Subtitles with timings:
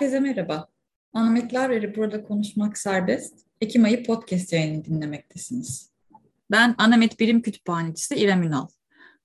[0.00, 0.68] Herkese merhaba.
[1.12, 3.34] Anometler Veri burada konuşmak serbest.
[3.60, 5.90] Ekim ayı podcast yayını dinlemektesiniz.
[6.50, 8.66] Ben Anamet Bilim Kütüphanecisi İrem Ünal.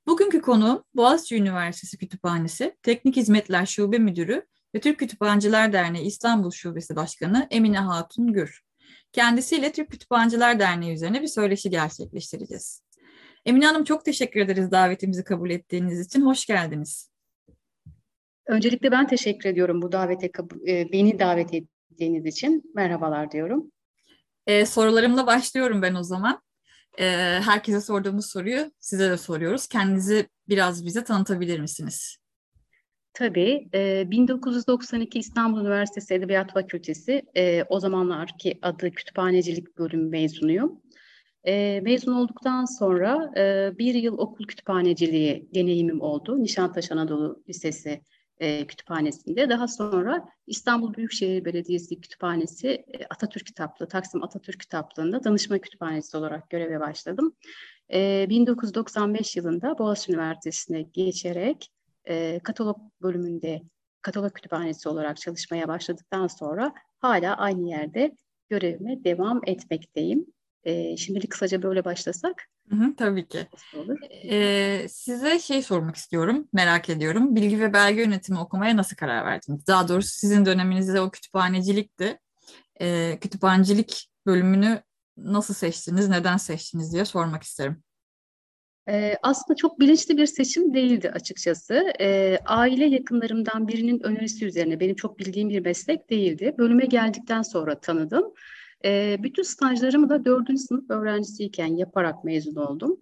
[0.07, 6.95] Bugünkü konuğum Boğaziçi Üniversitesi Kütüphanesi Teknik Hizmetler Şube Müdürü ve Türk Kütüphaneciler Derneği İstanbul Şubesi
[6.95, 8.61] Başkanı Emine Hatun Gür.
[9.11, 12.81] Kendisiyle Türk Kütüphaneciler Derneği üzerine bir söyleşi gerçekleştireceğiz.
[13.45, 16.21] Emine Hanım çok teşekkür ederiz davetimizi kabul ettiğiniz için.
[16.21, 17.14] Hoş geldiniz.
[18.47, 20.31] Öncelikle ben teşekkür ediyorum bu davete
[20.67, 22.71] e, beni davet ettiğiniz için.
[22.75, 23.71] Merhabalar diyorum.
[24.47, 26.41] Ee, sorularımla başlıyorum ben o zaman.
[26.99, 27.05] Ee,
[27.45, 29.67] herkese sorduğumuz soruyu size de soruyoruz.
[29.67, 32.17] Kendinizi biraz bize tanıtabilir misiniz?
[33.13, 33.67] Tabii.
[33.73, 40.81] E, 1992 İstanbul Üniversitesi Edebiyat Fakültesi, e, o zamanlarki adı Kütüphanecilik Bölümü mezunuyum.
[41.47, 46.43] E, mezun olduktan sonra e, bir yıl okul kütüphaneciliği deneyimim oldu.
[46.43, 48.01] Nişantaşı Anadolu Lisesi
[48.39, 49.49] e, kütüphanesinde.
[49.49, 56.49] Daha sonra İstanbul Büyükşehir Belediyesi Kütüphanesi e, Atatürk Kitaplığı, Taksim Atatürk Kitaplığı'nda danışma kütüphanesi olarak
[56.49, 57.35] göreve başladım.
[57.93, 61.71] E, 1995 yılında Boğaziçi Üniversitesi'ne geçerek
[62.05, 63.61] e, katalog bölümünde
[64.01, 68.15] katalog kütüphanesi olarak çalışmaya başladıktan sonra hala aynı yerde
[68.49, 70.25] görevime devam etmekteyim.
[70.65, 72.49] E, şimdilik kısaca böyle başlasak.
[72.69, 73.47] Hı hı, tabii ki.
[74.31, 77.35] Ee, size şey sormak istiyorum, merak ediyorum.
[77.35, 79.67] Bilgi ve belge yönetimi okumaya nasıl karar verdiniz?
[79.67, 82.19] Daha doğrusu sizin döneminizde o kütüphanecilikti.
[82.81, 84.81] Ee, kütüphanecilik bölümünü
[85.17, 87.83] nasıl seçtiniz, neden seçtiniz diye sormak isterim.
[88.89, 91.93] Ee, aslında çok bilinçli bir seçim değildi açıkçası.
[91.99, 96.55] Ee, aile yakınlarımdan birinin önerisi üzerine benim çok bildiğim bir meslek değildi.
[96.57, 98.33] Bölüme geldikten sonra tanıdım.
[98.85, 102.99] E, bütün stajlarımı da dördüncü sınıf öğrencisiyken yaparak mezun oldum.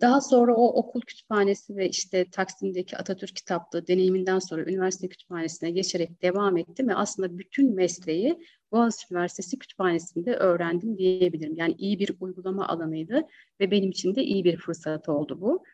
[0.00, 6.22] Daha sonra o okul kütüphanesi ve işte Taksim'deki Atatürk kitaplığı deneyiminden sonra üniversite kütüphanesine geçerek
[6.22, 8.38] devam ettim ve aslında bütün mesleği
[8.72, 11.54] Boğaziçi Üniversitesi kütüphanesinde öğrendim diyebilirim.
[11.56, 13.22] Yani iyi bir uygulama alanıydı
[13.60, 15.64] ve benim için de iyi bir fırsat oldu bu.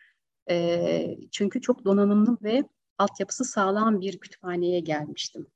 [0.50, 2.64] E, çünkü çok donanımlı ve
[2.98, 5.46] altyapısı sağlam bir kütüphaneye gelmiştim.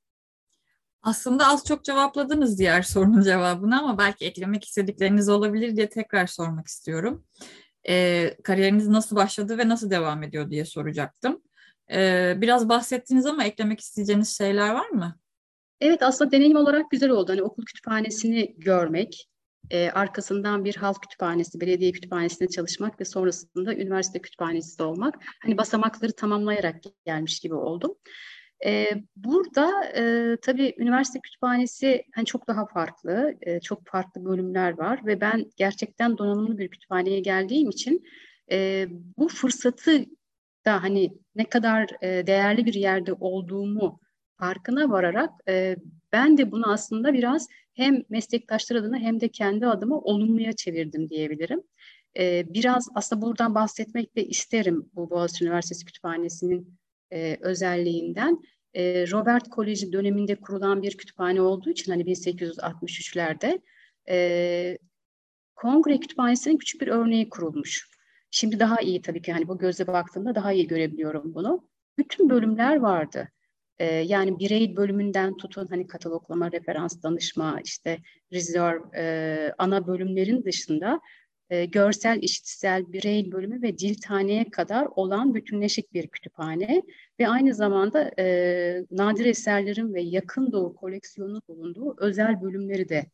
[1.03, 6.66] Aslında az çok cevapladınız diğer sorunun cevabını ama belki eklemek istedikleriniz olabilir diye tekrar sormak
[6.66, 7.25] istiyorum.
[7.88, 11.42] Ee, kariyeriniz nasıl başladı ve nasıl devam ediyor diye soracaktım.
[11.92, 15.19] Ee, biraz bahsettiniz ama eklemek isteyeceğiniz şeyler var mı?
[15.81, 17.32] Evet aslında deneyim olarak güzel oldu.
[17.32, 19.28] Hani okul kütüphanesini görmek,
[19.70, 25.14] e, arkasından bir halk kütüphanesi, belediye kütüphanesinde çalışmak ve sonrasında üniversite kütüphanesi olmak.
[25.42, 27.94] Hani basamakları tamamlayarak gelmiş gibi oldum.
[28.66, 35.06] E, burada e, tabii üniversite kütüphanesi hani çok daha farklı, e, çok farklı bölümler var
[35.06, 38.02] ve ben gerçekten donanımlı bir kütüphaneye geldiğim için
[38.50, 38.86] e,
[39.19, 40.04] bu fırsatı
[40.66, 44.00] da hani ne kadar e, değerli bir yerde olduğumu
[44.38, 45.76] farkına vararak e,
[46.12, 51.62] ben de bunu aslında biraz hem meslektaşlar adına hem de kendi adıma olumluya çevirdim diyebilirim.
[52.19, 56.77] E, biraz aslında buradan bahsetmek de isterim bu Boğaziçi Üniversitesi Kütüphanesi'nin
[57.12, 58.42] e, özelliğinden.
[58.74, 63.60] E, Robert Koleji döneminde kurulan bir kütüphane olduğu için hani 1863'lerde
[64.08, 64.78] e,
[65.54, 67.88] Kongre Kütüphanesi'nin küçük bir örneği kurulmuş.
[68.30, 71.69] Şimdi daha iyi tabii ki hani bu gözle baktığımda daha iyi görebiliyorum bunu.
[71.98, 73.28] Bütün bölümler vardı.
[73.78, 77.98] Ee, yani birey bölümünden tutun hani kataloglama, referans, danışma, işte
[78.32, 81.00] rezerv, e, ana bölümlerin dışında
[81.50, 86.82] e, görsel, işitsel, birey bölümü ve diltaneye kadar olan bütünleşik bir kütüphane
[87.20, 93.06] ve aynı zamanda e, nadir eserlerin ve yakın doğu koleksiyonu bulunduğu özel bölümleri de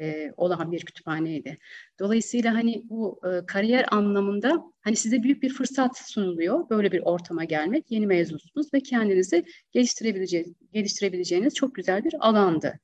[0.00, 1.58] e, olan bir kütüphaneydi.
[1.98, 7.44] Dolayısıyla hani bu e, kariyer anlamında hani size büyük bir fırsat sunuluyor böyle bir ortama
[7.44, 7.90] gelmek.
[7.90, 12.80] Yeni mezunsunuz ve kendinizi geliştirebileceğiniz, geliştirebileceğiniz çok güzel bir alandı.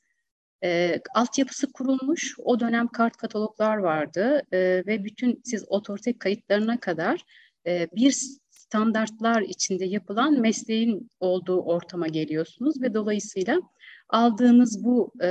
[0.65, 7.25] E, altyapısı kurulmuş, o dönem kart kataloglar vardı e, ve bütün siz otorite kayıtlarına kadar
[7.67, 8.17] e, bir
[8.50, 13.61] standartlar içinde yapılan mesleğin olduğu ortama geliyorsunuz ve dolayısıyla
[14.09, 15.29] aldığınız bu e,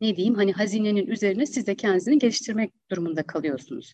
[0.00, 3.92] ne diyeyim hani hazinenin üzerine siz de kendinizi geliştirmek durumunda kalıyorsunuz.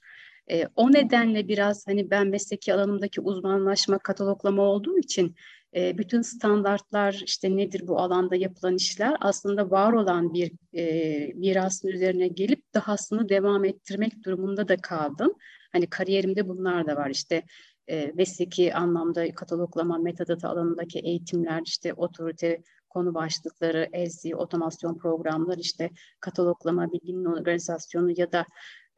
[0.51, 5.35] E, o nedenle biraz hani ben mesleki alanımdaki uzmanlaşma, kataloglama olduğu için
[5.77, 9.17] e, bütün standartlar işte nedir bu alanda yapılan işler?
[9.21, 15.33] Aslında var olan bir e, mirasın üzerine gelip dahasını devam ettirmek durumunda da kaldım.
[15.73, 17.11] Hani kariyerimde bunlar da var.
[17.11, 17.43] İşte
[17.89, 25.91] e, mesleki anlamda kataloglama, metadata alanındaki eğitimler, işte otorite konu başlıkları, LC, otomasyon programları, işte
[26.21, 28.47] kataloglama, bilginin organizasyonu ya da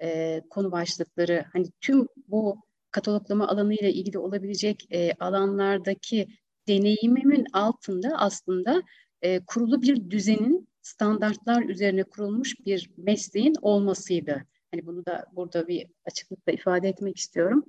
[0.03, 6.27] e, konu başlıkları, hani tüm bu kataloglama alanıyla ilgili olabilecek e, alanlardaki
[6.71, 8.83] deneyimimin altında aslında
[9.23, 14.47] e, kurulu bir düzenin standartlar üzerine kurulmuş bir mesleğin olmasıydı.
[14.73, 17.65] Hani bunu da burada bir açıklıkla ifade etmek istiyorum.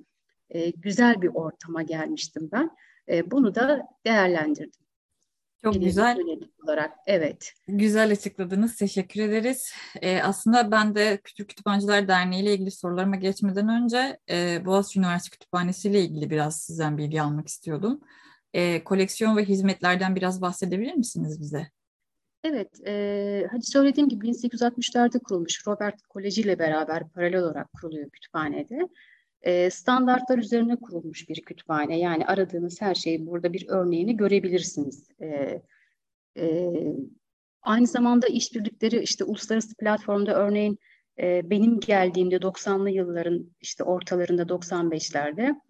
[0.50, 2.70] E, güzel bir ortama gelmiştim ben.
[3.08, 4.82] E, bunu da değerlendirdim.
[5.64, 6.18] Çok güzel.
[6.64, 7.52] olarak evet.
[7.68, 8.76] Güzel açıkladınız.
[8.76, 9.72] Teşekkür ederiz.
[10.00, 15.30] Ee, aslında ben de Küçük Kütüphaneciler Derneği ile ilgili sorularıma geçmeden önce e, Boğaziçi Üniversitesi
[15.30, 18.00] Kütüphanesi ile ilgili biraz sizden bilgi almak istiyordum.
[18.54, 21.66] E, koleksiyon ve hizmetlerden biraz bahsedebilir misiniz bize?
[22.44, 28.88] Evet, e, hadi söylediğim gibi 1860'larda kurulmuş Robert Koleji ile beraber paralel olarak kuruluyor kütüphanede.
[29.42, 31.98] E, standartlar üzerine kurulmuş bir kütüphane.
[31.98, 35.08] Yani aradığınız her şeyi burada bir örneğini görebilirsiniz.
[35.20, 35.62] E,
[36.38, 36.72] e,
[37.62, 40.78] aynı zamanda işbirlikleri işte uluslararası platformda örneğin
[41.18, 45.60] e, benim geldiğimde 90'lı yılların işte ortalarında 95'lerde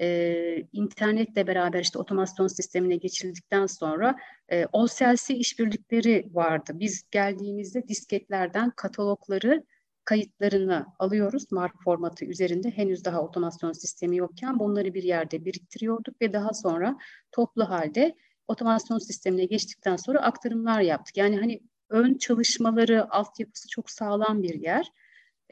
[0.00, 4.16] e, internetle beraber işte otomasyon sistemine geçildikten sonra
[4.48, 6.72] e, OSLC işbirlikleri vardı.
[6.74, 9.64] Biz geldiğimizde disketlerden katalogları
[10.04, 16.32] kayıtlarını alıyoruz mark formatı üzerinde henüz daha otomasyon sistemi yokken bunları bir yerde biriktiriyorduk ve
[16.32, 16.98] daha sonra
[17.32, 18.14] toplu halde
[18.48, 21.16] otomasyon sistemine geçtikten sonra aktarımlar yaptık.
[21.16, 24.86] Yani hani ön çalışmaları, altyapısı çok sağlam bir yer.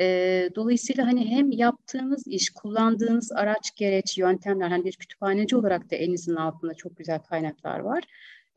[0.00, 5.96] E, dolayısıyla hani hem yaptığınız iş, kullandığınız araç, gereç, yöntemler, hani bir kütüphaneci olarak da
[5.96, 8.04] elinizin altında çok güzel kaynaklar var.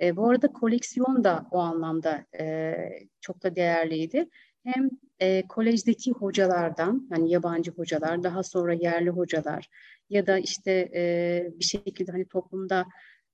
[0.02, 2.76] E, bu arada koleksiyon da o anlamda e,
[3.22, 4.30] çok da değerliydi.
[4.64, 4.90] Hem
[5.20, 9.70] e, kolejdeki hocalardan, yani yabancı hocalar, daha sonra yerli hocalar
[10.10, 12.86] ya da işte e, bir şekilde hani toplumda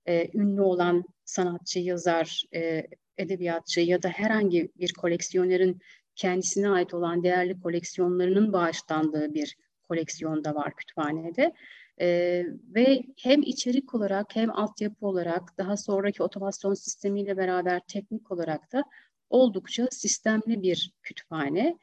[0.06, 2.86] e, ünlü olan sanatçı, yazar, e,
[3.18, 5.80] edebiyatçı ya da herhangi bir koleksiyonerin
[6.16, 9.56] kendisine ait olan değerli koleksiyonlarının bağışlandığı bir
[9.88, 11.52] koleksiyon da var kütüphanede.
[12.00, 12.44] Ee,
[12.74, 18.84] ve hem içerik olarak hem altyapı olarak daha sonraki otomasyon sistemiyle beraber teknik olarak da
[19.30, 21.78] oldukça sistemli bir kütüphane.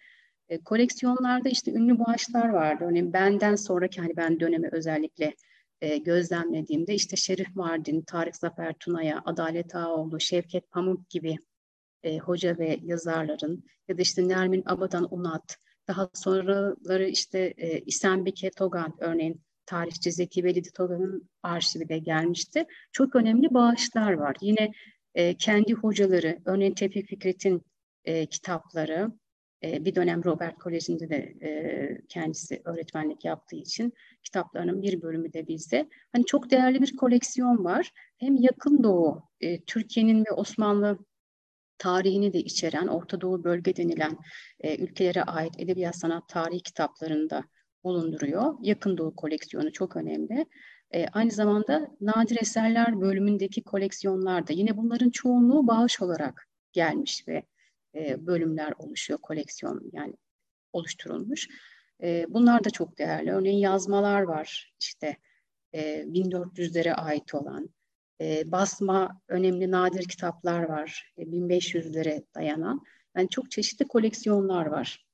[0.49, 2.85] E, koleksiyonlarda işte ünlü bağışlar vardı.
[2.87, 5.35] Örneğin benden sonraki hani ben dönemi özellikle
[5.81, 11.37] e, gözlemlediğimde işte Şerif Mardin, Tarık Zafer Tuna'ya, Adalet Ağoğlu, Şevket Pamuk gibi
[12.03, 15.57] e, hoca ve yazarların ya da işte Nermin Abadan Unat,
[15.87, 22.65] daha sonraları işte e, İsembike Togan örneğin tarihçi Zeki Velidi Togan'ın arşivi de gelmişti.
[22.91, 24.35] Çok önemli bağışlar var.
[24.41, 24.71] Yine
[25.15, 27.61] e, kendi hocaları, örneğin Tevfik Fikret'in
[28.05, 29.11] e, kitapları,
[29.63, 33.93] e, bir dönem Robert Koleji'nde de e, kendisi öğretmenlik yaptığı için
[34.23, 35.89] kitaplarının bir bölümü de bizde.
[36.11, 37.91] Hani çok değerli bir koleksiyon var.
[38.17, 40.99] Hem yakın doğu, e, Türkiye'nin ve Osmanlı
[41.79, 44.17] tarihini de içeren Orta Doğu bölge denilen
[44.59, 47.43] e, ülkelere ait edebiyat sanat tarihi kitaplarında
[47.83, 48.53] bulunduruyor.
[48.61, 50.45] Yakın Doğu koleksiyonu çok önemli.
[50.93, 57.43] E, aynı zamanda nadir eserler bölümündeki koleksiyonlarda yine bunların çoğunluğu bağış olarak gelmiş ve
[57.95, 60.13] e, bölümler oluşuyor koleksiyon yani
[60.73, 61.47] oluşturulmuş.
[62.03, 63.31] E, bunlar da çok değerli.
[63.31, 65.17] Örneğin yazmalar var işte
[65.73, 67.69] e, 1400'lere ait olan
[68.21, 71.13] e, basma önemli nadir kitaplar var.
[71.17, 72.81] E, 1500'lere dayanan.
[73.17, 75.05] Yani çok çeşitli koleksiyonlar var.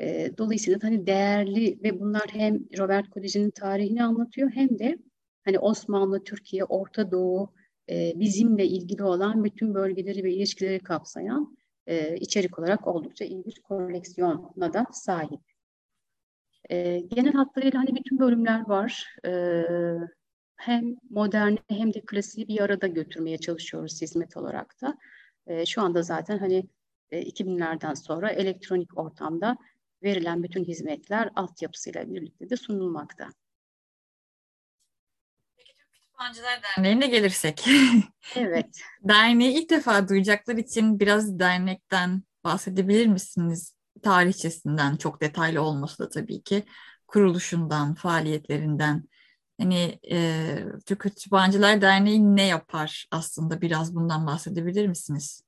[0.00, 4.98] E, dolayısıyla hani değerli ve bunlar hem Robert Koleji'nin tarihini anlatıyor hem de
[5.44, 7.54] hani Osmanlı, Türkiye, Orta Doğu
[7.90, 11.56] e, bizimle ilgili olan bütün bölgeleri ve ilişkileri kapsayan
[11.86, 15.40] e, içerik olarak oldukça iyi bir koleksiyona da sahip.
[16.70, 19.16] E, genel hatlarıyla hani bütün bölümler var.
[19.26, 19.30] E,
[20.56, 24.98] hem moderni hem de klasiği bir arada götürmeye çalışıyoruz hizmet olarak da.
[25.46, 26.66] E, şu anda zaten hani
[27.10, 29.56] e, 2000'lerden sonra elektronik ortamda
[30.02, 33.28] verilen bütün hizmetler altyapısıyla birlikte de sunulmakta.
[35.56, 37.66] Peki Türk Kütüphaneciler Derneği'ne gelirsek.
[38.36, 38.80] Evet.
[39.02, 43.76] Derneği ilk defa duyacaklar için biraz dernekten bahsedebilir misiniz?
[44.02, 46.64] Tarihçesinden çok detaylı olması da tabii ki.
[47.06, 49.08] Kuruluşundan, faaliyetlerinden
[49.60, 50.56] Hani e,
[50.86, 53.60] Türk Kütüphaneciler Derneği ne yapar aslında?
[53.60, 55.42] Biraz bundan bahsedebilir misiniz?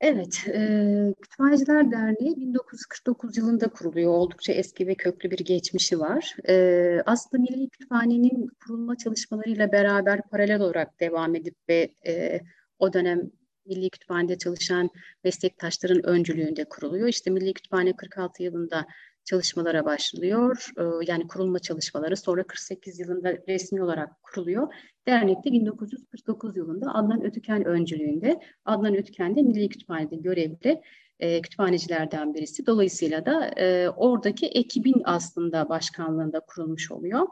[0.00, 4.12] Evet, e, Kütüphaneciler Derneği 1949 yılında kuruluyor.
[4.12, 6.36] Oldukça eski ve köklü bir geçmişi var.
[6.48, 12.40] E, aslında Milli Kütüphane'nin kurulma çalışmalarıyla beraber paralel olarak devam edip ve e,
[12.78, 13.30] o dönem
[13.66, 14.90] Milli Kütüphane'de çalışan
[15.24, 17.08] meslektaşların öncülüğünde kuruluyor.
[17.08, 18.86] İşte Milli Kütüphane 46 yılında
[19.28, 20.70] çalışmalara başlıyor.
[20.78, 24.74] Ee, yani kurulma çalışmaları sonra 48 yılında resmi olarak kuruluyor.
[25.08, 30.82] Dernek de 1949 yılında Adnan Ötüken öncülüğünde, Adnan Ötüken de Milli Kütüphane'de görevli
[31.20, 32.66] e, kütüphanecilerden birisi.
[32.66, 37.26] Dolayısıyla da e, oradaki ekibin aslında başkanlığında kurulmuş oluyor.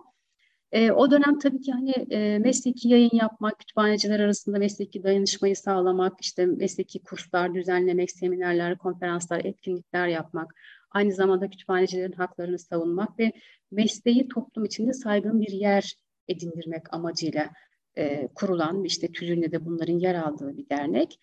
[0.73, 6.21] E, o dönem tabii ki hani e, mesleki yayın yapmak, kütüphaneciler arasında mesleki dayanışmayı sağlamak,
[6.21, 10.55] işte mesleki kurslar düzenlemek, seminerler, konferanslar, etkinlikler yapmak,
[10.90, 13.33] aynı zamanda kütüphanecilerin haklarını savunmak ve
[13.71, 15.95] mesleği toplum içinde saygın bir yer
[16.28, 17.50] edindirmek amacıyla
[17.99, 21.21] e, kurulan, işte TÜZÜ'nde de bunların yer aldığı bir dernek.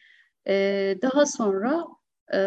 [0.48, 0.54] E,
[1.02, 1.86] daha sonra
[2.34, 2.38] e,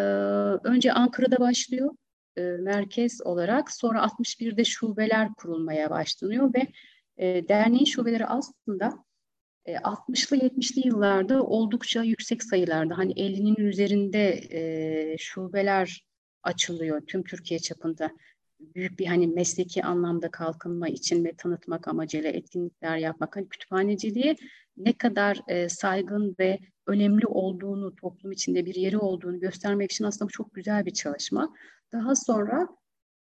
[0.64, 1.90] önce Ankara'da başlıyor
[2.37, 6.66] e, merkez olarak, sonra 61'de şubeler kurulmaya başlanıyor ve
[7.16, 9.04] e, derneğin şubeleri aslında
[9.64, 16.06] e, 60'lı 70'li yıllarda oldukça yüksek sayılarda, hani 50'nin üzerinde e, şubeler
[16.47, 18.11] açılıyor tüm Türkiye çapında
[18.61, 23.37] büyük bir hani mesleki anlamda kalkınma için ve tanıtmak amacıyla etkinlikler yapmak.
[23.37, 24.37] Hani kütüphaneciliği
[24.76, 30.31] ne kadar e, saygın ve önemli olduğunu, toplum içinde bir yeri olduğunu göstermek için aslında
[30.31, 31.55] çok güzel bir çalışma.
[31.93, 32.69] Daha sonra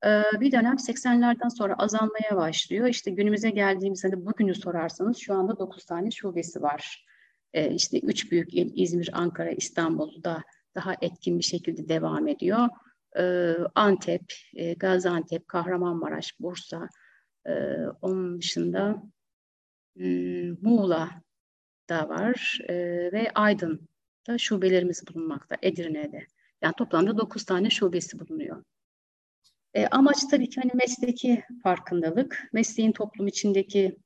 [0.06, 2.88] e, bir dönem 80'lerden sonra azalmaya başlıyor.
[2.88, 7.06] İşte günümüze geldiğimizde de bugünü sorarsanız şu anda 9 tane şubesi var.
[7.54, 10.44] E, işte üç büyük il İzmir, Ankara, İstanbul'da
[10.76, 12.68] daha etkin bir şekilde devam ediyor.
[13.18, 16.90] Ee, Antep, e, Gaziantep, Kahramanmaraş, Bursa,
[17.46, 17.52] e,
[18.02, 19.04] onun dışında
[19.98, 21.10] hmm, Muğla
[21.90, 22.76] da var e,
[23.12, 26.28] ve Aydın'da şubelerimiz bulunmakta, Edirne'de.
[26.62, 28.64] Yani toplamda 9 tane şubesi bulunuyor.
[29.74, 33.98] E, amaç tabii ki hani mesleki farkındalık, mesleğin toplum içindeki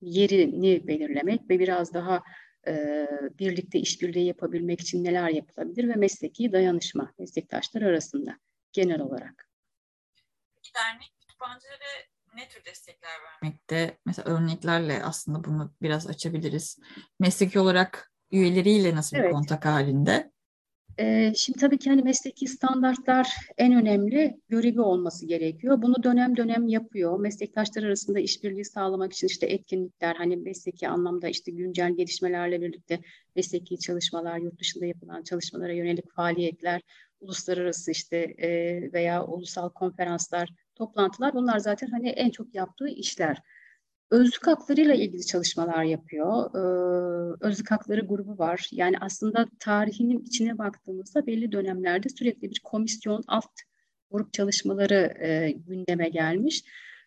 [0.00, 2.22] yerini belirlemek ve biraz daha
[2.66, 3.06] e,
[3.38, 8.38] birlikte işbirliği yapabilmek için neler yapılabilir ve mesleki dayanışma meslektaşlar arasında
[8.72, 9.48] genel olarak.
[10.74, 13.98] Dernek kütüphanelere ne tür destekler vermekte?
[14.06, 16.78] Mesela örneklerle aslında bunu biraz açabiliriz.
[17.20, 19.32] Mesleki olarak üyeleriyle nasıl bir evet.
[19.32, 20.31] kontak halinde?
[21.36, 25.82] Şimdi tabii ki hani mesleki standartlar en önemli görevi olması gerekiyor.
[25.82, 27.20] Bunu dönem dönem yapıyor.
[27.20, 33.00] Meslektaşlar arasında işbirliği sağlamak için işte etkinlikler, hani mesleki anlamda işte güncel gelişmelerle birlikte
[33.36, 36.80] mesleki çalışmalar, yurt dışında yapılan çalışmalara yönelik faaliyetler,
[37.20, 38.34] uluslararası işte
[38.92, 43.36] veya ulusal konferanslar, toplantılar bunlar zaten hani en çok yaptığı işler
[44.12, 46.54] özlük haklarıyla ilgili çalışmalar yapıyor.
[46.54, 48.68] Ee, özlük hakları grubu var.
[48.72, 53.50] Yani aslında tarihinin içine baktığımızda belli dönemlerde sürekli bir komisyon alt
[54.10, 56.64] grup çalışmaları e, gündeme gelmiş.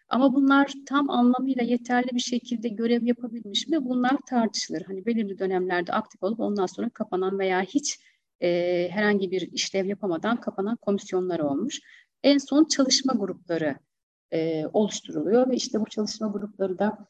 [0.09, 3.85] Ama bunlar tam anlamıyla yeterli bir şekilde görev yapabilmiş mi?
[3.85, 4.81] Bunlar tartışılır.
[4.81, 7.99] Hani belirli dönemlerde aktif olup ondan sonra kapanan veya hiç
[8.41, 11.79] e, herhangi bir işlev yapamadan kapanan komisyonlar olmuş.
[12.23, 13.75] En son çalışma grupları
[14.31, 17.07] e, oluşturuluyor ve işte bu çalışma grupları da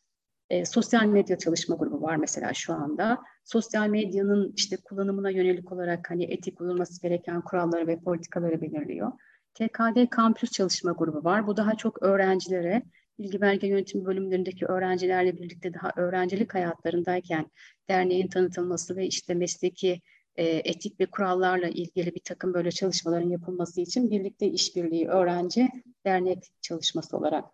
[0.49, 3.23] e, sosyal medya çalışma grubu var mesela şu anda.
[3.43, 9.11] Sosyal medyanın işte kullanımına yönelik olarak hani etik uyulması gereken kuralları ve politikaları belirliyor.
[9.53, 11.47] TKD kampüs çalışma grubu var.
[11.47, 12.83] Bu daha çok öğrencilere,
[13.19, 17.51] bilgi belge yönetimi bölümlerindeki öğrencilerle birlikte daha öğrencilik hayatlarındayken
[17.89, 20.01] derneğin tanıtılması ve işte mesleki
[20.37, 25.69] e, etik ve kurallarla ilgili bir takım böyle çalışmaların yapılması için birlikte işbirliği öğrenci
[26.05, 27.45] dernek çalışması olarak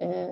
[0.00, 0.28] e,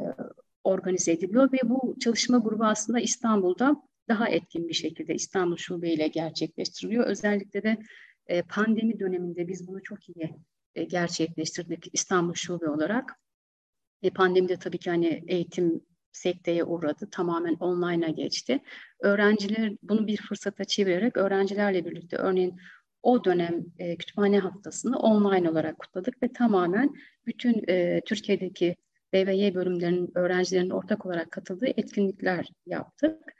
[0.64, 6.08] organize ediliyor ve bu çalışma grubu aslında İstanbul'da daha etkin bir şekilde İstanbul Şube ile
[6.08, 7.06] gerçekleştiriliyor.
[7.06, 7.78] Özellikle de
[8.26, 10.34] e, pandemi döneminde biz bunu çok iyi
[10.75, 13.20] e, gerçekleştirdik İstanbul Şube olarak.
[14.02, 15.80] E, pandemide tabii ki hani eğitim
[16.16, 17.08] sekteye uğradı.
[17.11, 18.61] Tamamen online'a geçti.
[19.00, 22.56] Öğrenciler bunu bir fırsata çevirerek öğrencilerle birlikte örneğin
[23.02, 26.94] o dönem e, kütüphane haftasını online olarak kutladık ve tamamen
[27.26, 28.76] bütün e, Türkiye'deki
[29.12, 33.35] Y bölümlerinin öğrencilerinin ortak olarak katıldığı etkinlikler yaptık.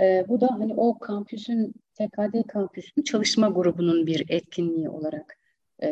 [0.00, 5.38] E, bu da hani o kampüsün, TKD kampüsün çalışma grubunun bir etkinliği olarak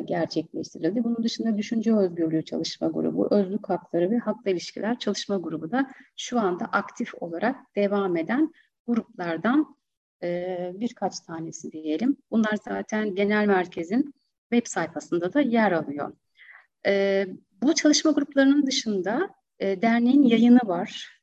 [0.05, 1.05] gerçekleştirildi.
[1.05, 6.41] Bunun dışında düşünce özgürlüğü çalışma grubu, özlük hakları ve hakla ilişkiler çalışma grubu da şu
[6.41, 8.53] anda aktif olarak devam eden
[8.87, 9.76] gruplardan
[10.23, 12.17] e, birkaç tanesi diyelim.
[12.31, 14.14] Bunlar zaten genel merkezin
[14.53, 16.12] web sayfasında da yer alıyor.
[16.87, 17.26] E,
[17.62, 19.29] bu çalışma gruplarının dışında
[19.61, 21.21] derneğin yayını var.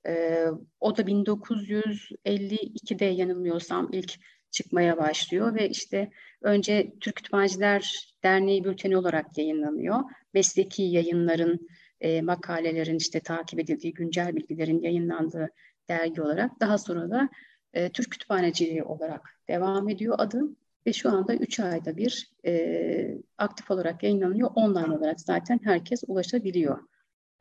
[0.80, 4.14] o da 1952'de yanılmıyorsam ilk
[4.52, 10.00] çıkmaya başlıyor ve işte önce Türk Kütüphaneciler Derneği bülteni olarak yayınlanıyor.
[10.34, 11.70] Mesleki yayınların,
[12.02, 15.50] e, makalelerin işte takip edildiği, güncel bilgilerin yayınlandığı
[15.90, 17.30] dergi olarak daha sonra da
[17.74, 20.42] e, Türk Kütüphaneciliği olarak devam ediyor adı
[20.88, 24.50] ve şu anda 3 ayda bir e, aktif olarak yayınlanıyor.
[24.56, 26.80] Online olarak zaten herkes ulaşabiliyor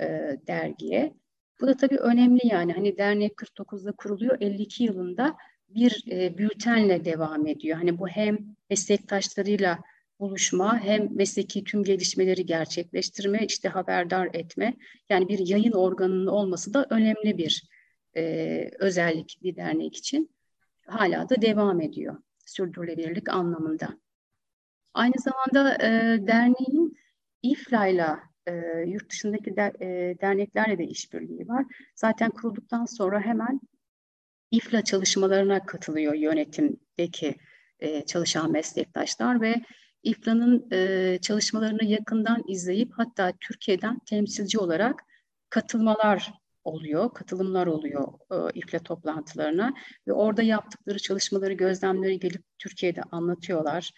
[0.00, 1.14] e, dergiye.
[1.60, 5.36] Bu da tabii önemli yani hani dernek 49'da kuruluyor 52 yılında
[5.74, 7.76] bir e, bültenle devam ediyor.
[7.76, 8.38] Hani bu hem
[8.70, 9.78] meslektaşlarıyla
[10.20, 14.74] buluşma hem mesleki tüm gelişmeleri gerçekleştirme, işte haberdar etme.
[15.08, 17.68] Yani bir yayın organının olması da önemli bir
[18.16, 20.30] e, özellik bir dernek için
[20.86, 22.16] hala da devam ediyor
[22.50, 23.98] sürdürülebilirlik anlamında.
[24.94, 25.88] Aynı zamanda e,
[26.26, 26.96] derneğin
[27.42, 28.52] İFLA'yla e,
[28.86, 29.86] yurt dışındaki de, e,
[30.20, 31.64] derneklerle de işbirliği var.
[31.94, 33.60] Zaten kurulduktan sonra hemen
[34.50, 37.36] İFLA çalışmalarına katılıyor yönetimdeki
[37.80, 39.54] e, çalışan meslektaşlar ve
[40.02, 45.04] İFLA'nın e, çalışmalarını yakından izleyip hatta Türkiye'den temsilci olarak
[45.50, 46.32] katılmalar
[46.64, 49.74] oluyor, katılımlar oluyor e, İFLA toplantılarına
[50.08, 53.90] ve orada yaptıkları çalışmaları, gözlemleri gelip Türkiye'de anlatıyorlar.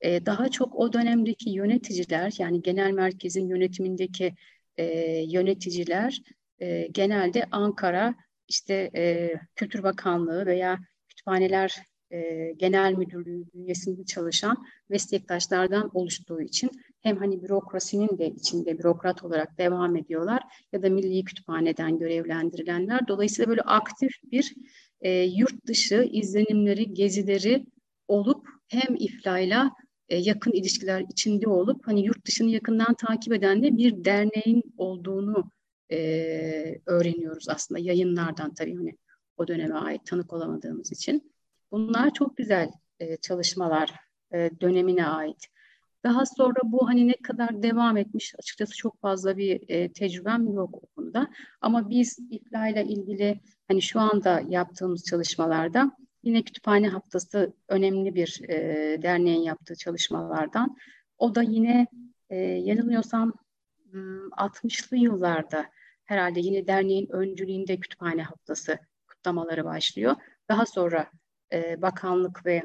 [0.00, 4.34] E, daha çok o dönemdeki yöneticiler yani genel merkezin yönetimindeki
[4.76, 4.84] e,
[5.28, 6.22] yöneticiler
[6.58, 8.14] e, genelde Ankara
[8.50, 10.78] işte e, Kültür Bakanlığı veya
[11.08, 11.76] Kütüphaneler
[12.12, 19.58] e, Genel Müdürlüğü bünyesinde çalışan meslektaşlardan oluştuğu için hem hani bürokrasinin de içinde bürokrat olarak
[19.58, 20.42] devam ediyorlar
[20.72, 23.08] ya da Milli Kütüphane'den görevlendirilenler.
[23.08, 24.54] Dolayısıyla böyle aktif bir
[25.00, 27.66] e, yurt dışı izlenimleri, gezileri
[28.08, 29.70] olup hem iflayla
[30.08, 35.50] e, yakın ilişkiler içinde olup hani yurt dışını yakından takip eden de bir derneğin olduğunu
[35.92, 38.96] e, öğreniyoruz aslında yayınlardan tabii hani
[39.36, 41.32] o döneme ait tanık olamadığımız için.
[41.70, 42.70] Bunlar çok güzel
[43.00, 43.94] e, çalışmalar
[44.32, 45.46] e, dönemine ait.
[46.04, 50.74] Daha sonra bu hani ne kadar devam etmiş açıkçası çok fazla bir e, tecrübem yok
[50.82, 51.30] o konuda.
[51.60, 58.40] Ama biz İFLA ile ilgili hani şu anda yaptığımız çalışmalarda yine kütüphane haftası önemli bir
[58.48, 58.56] e,
[59.02, 60.76] derneğin yaptığı çalışmalardan.
[61.18, 61.86] O da yine
[62.30, 63.32] e, yanılmıyorsam
[63.92, 65.66] 60'lı yıllarda
[66.10, 70.16] herhalde yine derneğin öncülüğünde kütüphane haftası kutlamaları başlıyor.
[70.48, 71.10] Daha sonra
[71.52, 72.62] e, bakanlık ve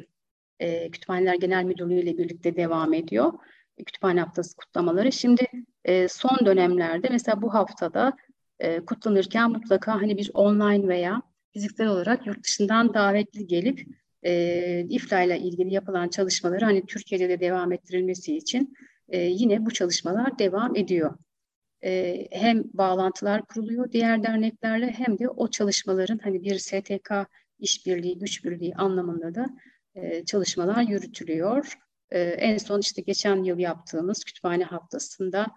[0.59, 3.33] e, Kütüphaneler Genel Müdürlüğü ile birlikte devam ediyor.
[3.77, 5.11] E, kütüphane haftası kutlamaları.
[5.11, 5.47] Şimdi
[5.85, 8.13] e, son dönemlerde mesela bu haftada
[8.59, 11.21] e, kutlanırken mutlaka hani bir online veya
[11.53, 13.87] fiziksel olarak yurt dışından davetli gelip
[14.23, 18.73] e, İFLA ile ilgili yapılan çalışmaları hani Türkiye'de de devam ettirilmesi için
[19.09, 21.17] e, yine bu çalışmalar devam ediyor.
[21.85, 27.11] E, hem bağlantılar kuruluyor diğer derneklerle hem de o çalışmaların hani bir STK
[27.59, 29.45] işbirliği, güç birliği anlamında da
[29.95, 31.77] e, çalışmalar yürütülüyor.
[32.09, 35.47] E, en son işte geçen yıl yaptığımız kütüphane haftasında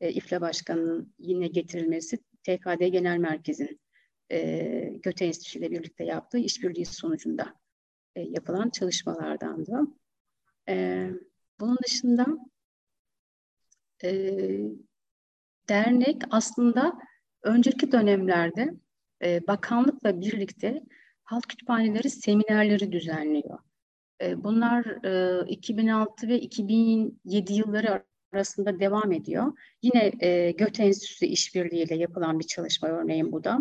[0.00, 3.80] e, İFLA Başkanı'nın yine getirilmesi TKD Genel Merkez'in
[4.32, 7.54] e, Göte Enstitüsü ile birlikte yaptığı işbirliği sonucunda
[8.16, 9.80] yapılan çalışmalardandı.
[10.68, 11.06] E,
[11.60, 12.26] bunun dışında
[15.68, 16.98] dernek aslında
[17.42, 18.74] önceki dönemlerde
[19.24, 20.82] e, bakanlıkla birlikte
[21.24, 23.58] halk kütüphaneleri seminerleri düzenliyor.
[24.22, 25.04] E, bunlar
[25.44, 29.52] e, 2006 ve 2007 yılları arasında devam ediyor.
[29.82, 33.58] Yine e, Göte Enstitüsü işbirliğiyle yapılan bir çalışma örneğin bu da.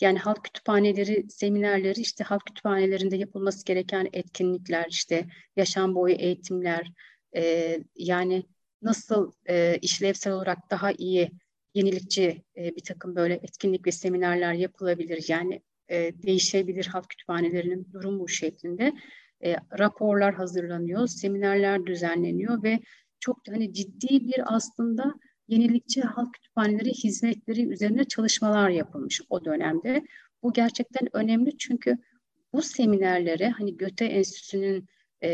[0.00, 6.92] Yani halk kütüphaneleri, seminerleri işte halk kütüphanelerinde yapılması gereken etkinlikler, işte yaşam boyu eğitimler,
[7.36, 8.46] e, yani
[8.82, 11.30] nasıl e, işlevsel olarak daha iyi
[11.74, 15.24] yenilikçi e, bir takım böyle etkinlik ve seminerler yapılabilir.
[15.28, 18.92] Yani e, değişebilir halk kütüphanelerinin durumu şeklinde
[19.44, 22.80] e, raporlar hazırlanıyor, seminerler düzenleniyor ve
[23.20, 25.14] çok hani ciddi bir aslında
[25.48, 30.02] yenilikçi halk kütüphaneleri hizmetleri üzerine çalışmalar yapılmış o dönemde.
[30.42, 31.98] Bu gerçekten önemli çünkü
[32.52, 34.88] bu seminerlere hani Göte Enstitüsü'nün
[35.22, 35.30] e,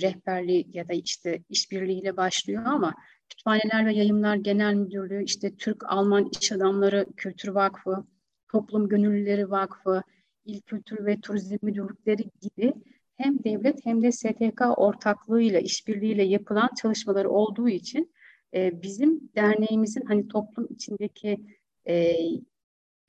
[0.00, 2.94] rehberliği ya da işte işbirliğiyle başlıyor ama
[3.32, 8.04] Kütüphaneler ve Yayınlar Genel Müdürlüğü, işte Türk-Alman İş Adamları Kültür Vakfı,
[8.48, 10.02] Toplum Gönüllüleri Vakfı,
[10.44, 12.74] İl Kültür ve Turizm Müdürlükleri gibi
[13.16, 18.14] hem devlet hem de STK ortaklığıyla, işbirliğiyle yapılan çalışmaları olduğu için
[18.54, 21.40] e, bizim derneğimizin hani toplum içindeki
[21.88, 22.14] e,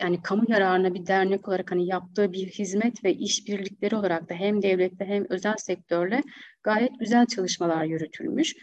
[0.01, 4.61] yani kamu yararına bir dernek olarak hani yaptığı bir hizmet ve işbirlikleri olarak da hem
[4.61, 6.21] devlette hem özel sektörle
[6.63, 8.55] gayet güzel çalışmalar yürütülmüş.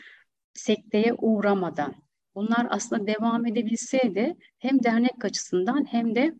[0.61, 1.94] Sekteye uğramadan.
[2.35, 6.35] Bunlar aslında devam edebilseydi hem dernek açısından hem de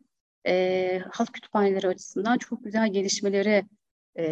[0.46, 3.64] e, halk kütüphaneleri açısından çok güzel gelişmelere
[4.18, 4.24] e,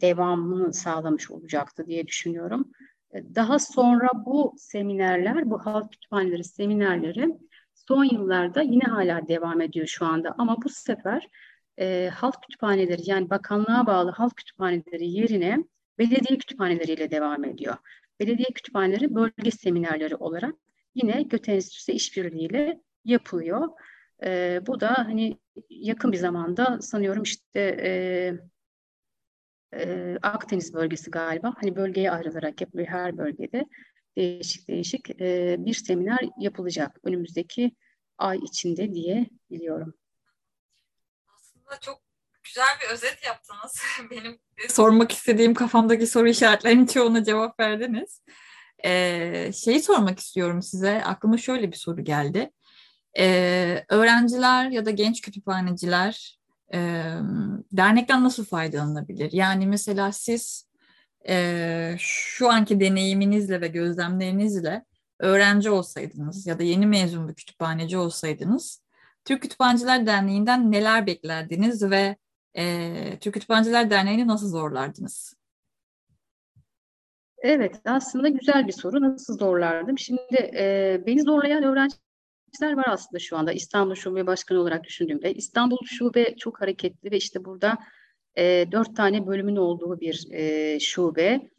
[0.00, 2.70] devamını sağlamış olacaktı diye düşünüyorum.
[3.14, 7.28] E, daha sonra bu seminerler, bu halk kütüphaneleri seminerleri
[7.74, 10.34] son yıllarda yine hala devam ediyor şu anda.
[10.38, 11.28] Ama bu sefer
[11.80, 15.58] e, halk kütüphaneleri yani bakanlığa bağlı halk kütüphaneleri yerine
[15.98, 17.76] belediye kütüphaneleriyle devam ediyor.
[18.20, 20.54] Belediye kütüphaneleri bölge seminerleri olarak
[20.94, 23.68] yine Göte Enstitüsü işbirliğiyle yapılıyor.
[24.24, 25.38] E, bu da hani
[25.70, 27.90] yakın bir zamanda sanıyorum işte e,
[29.74, 33.66] e, Akdeniz bölgesi galiba hani bölgeye ayrılarak yapılıyor her bölgede
[34.16, 37.72] değişik değişik e, bir seminer yapılacak önümüzdeki
[38.18, 39.94] ay içinde diye biliyorum.
[41.28, 42.11] Aslında çok
[42.44, 43.82] güzel bir özet yaptınız.
[44.10, 48.22] Benim sormak istediğim kafamdaki soru işaretlerinin çoğuna cevap verdiniz.
[48.84, 51.04] Ee, şeyi sormak istiyorum size.
[51.04, 52.50] Aklıma şöyle bir soru geldi.
[53.18, 56.38] Ee, öğrenciler ya da genç kütüphaneciler
[56.74, 56.78] e,
[57.72, 59.32] dernekten nasıl faydalanabilir?
[59.32, 60.68] Yani mesela siz
[61.28, 64.84] e, şu anki deneyiminizle ve gözlemlerinizle
[65.18, 68.82] öğrenci olsaydınız ya da yeni mezun bir kütüphaneci olsaydınız
[69.24, 72.16] Türk Kütüphaneciler Derneği'nden neler beklerdiniz ve
[72.54, 75.36] e, Türk Kütüphaneciler Derneği'ni nasıl zorlardınız?
[77.42, 79.00] Evet, aslında güzel bir soru.
[79.00, 79.98] Nasıl zorlardım?
[79.98, 83.52] Şimdi e, beni zorlayan öğrenciler var aslında şu anda.
[83.52, 85.34] İstanbul Şube Başkanı olarak düşündüğümde.
[85.34, 87.78] İstanbul Şube çok hareketli ve işte burada
[88.38, 91.50] e, dört tane bölümün olduğu bir e, şube.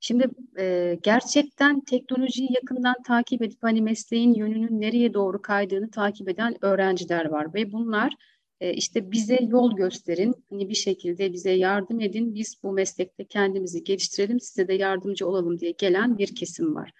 [0.00, 6.64] Şimdi e, gerçekten teknolojiyi yakından takip edip hani mesleğin yönünün nereye doğru kaydığını takip eden
[6.64, 8.12] öğrenciler var ve bunlar
[8.60, 13.84] e, işte bize yol gösterin, hani bir şekilde bize yardım edin, biz bu meslekte kendimizi
[13.84, 16.92] geliştirelim, size de yardımcı olalım diye gelen bir kesim var.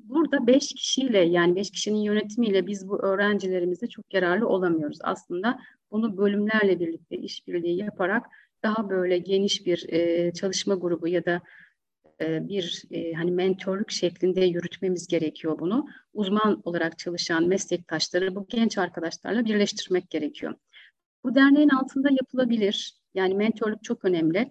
[0.00, 4.98] Burada beş kişiyle yani beş kişinin yönetimiyle biz bu öğrencilerimize çok yararlı olamıyoruz.
[5.02, 5.58] Aslında
[5.90, 8.26] bunu bölümlerle birlikte işbirliği yaparak
[8.62, 11.42] daha böyle geniş bir e, çalışma grubu ya da
[12.20, 15.86] bir e, hani mentorluk şeklinde yürütmemiz gerekiyor bunu.
[16.12, 20.54] Uzman olarak çalışan meslektaşları bu genç arkadaşlarla birleştirmek gerekiyor.
[21.24, 22.94] Bu derneğin altında yapılabilir.
[23.14, 24.50] Yani mentorluk çok önemli.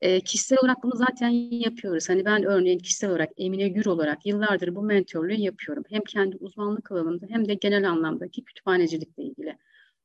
[0.00, 2.08] E, kişisel olarak bunu zaten yapıyoruz.
[2.08, 5.84] Hani ben örneğin kişisel olarak Emine Gür olarak yıllardır bu mentorluğu yapıyorum.
[5.88, 9.56] Hem kendi uzmanlık alanımda hem de genel anlamdaki kütüphanecilikle ilgili.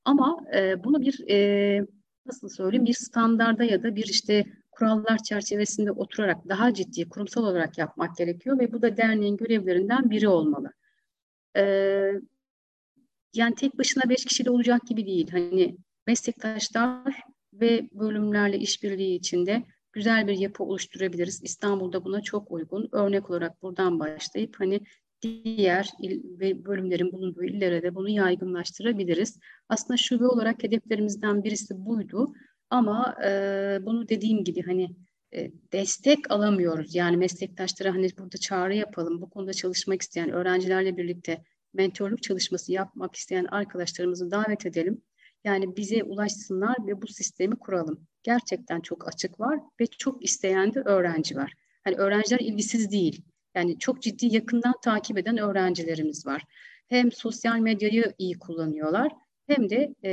[0.05, 1.85] Ama e, bunu bir e,
[2.25, 4.45] nasıl söyleyeyim bir standarda ya da bir işte
[4.77, 10.27] kurallar çerçevesinde oturarak daha ciddi kurumsal olarak yapmak gerekiyor ve bu da derneğin görevlerinden biri
[10.27, 10.71] olmalı.
[11.57, 12.11] Ee,
[13.33, 15.31] yani tek başına beş kişi de olacak gibi değil.
[15.31, 17.15] Hani meslektaşlar
[17.53, 19.63] ve bölümlerle işbirliği içinde
[19.93, 21.43] güzel bir yapı oluşturabiliriz.
[21.43, 22.89] İstanbul'da buna çok uygun.
[22.91, 24.81] Örnek olarak buradan başlayıp hani
[25.21, 29.39] diğer il ve bölümlerin bulunduğu illere de bunu yaygınlaştırabiliriz.
[29.69, 32.33] Aslında şube olarak hedeflerimizden birisi buydu.
[32.69, 33.29] Ama e,
[33.81, 34.95] bunu dediğim gibi hani
[35.33, 36.95] e, destek alamıyoruz.
[36.95, 43.15] Yani meslektaşlara hani burada çağrı yapalım, bu konuda çalışmak isteyen öğrencilerle birlikte mentorluk çalışması yapmak
[43.15, 45.01] isteyen arkadaşlarımızı davet edelim.
[45.43, 48.07] Yani bize ulaşsınlar ve bu sistemi kuralım.
[48.23, 51.53] Gerçekten çok açık var ve çok isteyen de öğrenci var.
[51.83, 53.23] Hani öğrenciler ilgisiz değil.
[53.55, 56.43] Yani çok ciddi yakından takip eden öğrencilerimiz var.
[56.87, 59.11] Hem sosyal medyayı iyi kullanıyorlar
[59.47, 60.11] hem de e,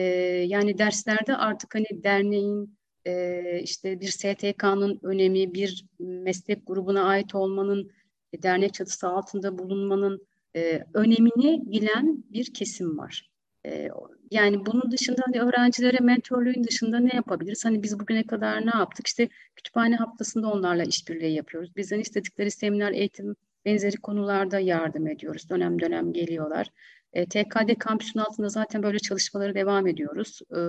[0.48, 7.90] yani derslerde artık hani derneğin e, işte bir STK'nın önemi, bir meslek grubuna ait olmanın,
[8.32, 13.30] e, dernek çatısı altında bulunmanın e, önemini bilen bir kesim var.
[13.66, 13.88] E,
[14.30, 17.64] yani bunun dışında hani öğrencilere mentorluğun dışında ne yapabiliriz?
[17.64, 19.06] Hani biz bugüne kadar ne yaptık?
[19.06, 21.76] İşte kütüphane haftasında onlarla işbirliği yapıyoruz.
[21.76, 25.50] Bizden istedikleri seminer, eğitim benzeri konularda yardım ediyoruz.
[25.50, 26.70] Dönem dönem geliyorlar.
[27.14, 30.40] E, TKD kampüsün altında zaten böyle çalışmaları devam ediyoruz.
[30.56, 30.60] E,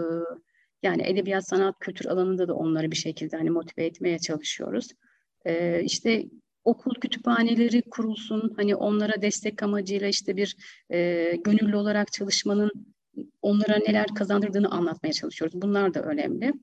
[0.83, 4.87] yani edebiyat, sanat, kültür alanında da onları bir şekilde hani motive etmeye çalışıyoruz.
[5.45, 6.25] E, işte
[6.63, 10.55] okul kütüphaneleri kurulsun, hani onlara destek amacıyla işte bir
[10.89, 12.71] e, gönüllü olarak çalışmanın
[13.41, 15.61] onlara neler kazandırdığını anlatmaya çalışıyoruz.
[15.61, 16.53] Bunlar da önemli.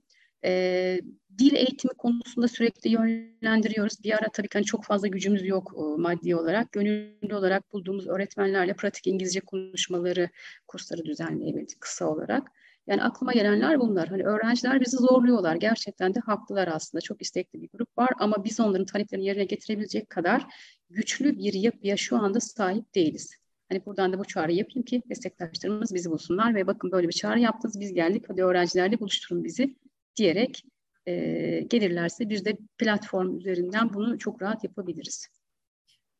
[0.44, 1.00] E,
[1.38, 4.04] dil eğitimi konusunda sürekli yönlendiriyoruz.
[4.04, 6.72] Bir ara tabii ki hani çok fazla gücümüz yok o, maddi olarak.
[6.72, 10.30] Gönüllü olarak bulduğumuz öğretmenlerle pratik İngilizce konuşmaları
[10.68, 12.48] kursları düzenleyebildik kısa olarak.
[12.86, 14.08] Yani aklıma gelenler bunlar.
[14.08, 15.56] Hani öğrenciler bizi zorluyorlar.
[15.56, 17.00] Gerçekten de haklılar aslında.
[17.00, 20.46] Çok istekli bir grup var ama biz onların taleplerini yerine getirebilecek kadar
[20.90, 23.34] güçlü bir yapıya şu anda sahip değiliz.
[23.68, 27.40] Hani buradan da bu çağrı yapayım ki meslektaşlarımız bizi bulsunlar ve bakın böyle bir çağrı
[27.40, 29.76] yaptınız, biz geldik, hadi öğrencilerle buluşturun bizi
[30.16, 30.64] diyerek
[31.06, 31.12] e,
[31.60, 35.28] gelirlerse bir de platform üzerinden bunu çok rahat yapabiliriz.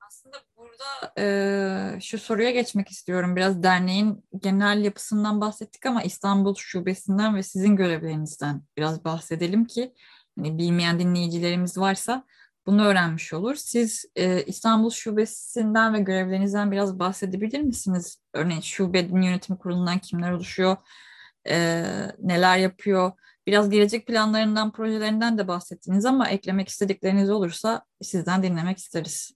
[0.09, 3.37] Aslında burada e, şu soruya geçmek istiyorum.
[3.37, 9.95] Biraz derneğin genel yapısından bahsettik ama İstanbul Şubesi'nden ve sizin görevlerinizden biraz bahsedelim ki
[10.39, 12.25] hani bilmeyen dinleyicilerimiz varsa
[12.67, 13.55] bunu öğrenmiş olur.
[13.55, 18.19] Siz e, İstanbul Şubesi'nden ve görevlerinizden biraz bahsedebilir misiniz?
[18.33, 20.77] Örneğin şubenin yönetim kurulundan kimler oluşuyor,
[21.49, 21.85] e,
[22.19, 23.13] neler yapıyor?
[23.47, 29.33] Biraz gelecek planlarından, projelerinden de bahsettiniz ama eklemek istedikleriniz olursa sizden dinlemek isteriz.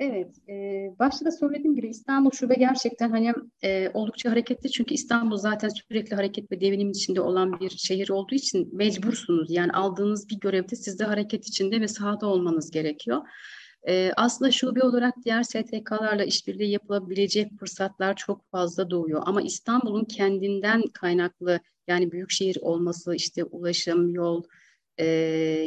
[0.00, 0.54] Evet, e,
[0.98, 6.16] başta da söylediğim gibi İstanbul Şube gerçekten hani e, oldukça hareketli çünkü İstanbul zaten sürekli
[6.16, 9.50] hareket ve devrimin içinde olan bir şehir olduğu için mecbursunuz.
[9.50, 13.22] Yani aldığınız bir görevde siz de hareket içinde ve sahada olmanız gerekiyor.
[14.16, 19.22] Aslında şube olarak diğer STK'larla işbirliği yapılabilecek fırsatlar çok fazla doğuyor.
[19.26, 24.42] Ama İstanbul'un kendinden kaynaklı yani büyükşehir olması, işte ulaşım, yol,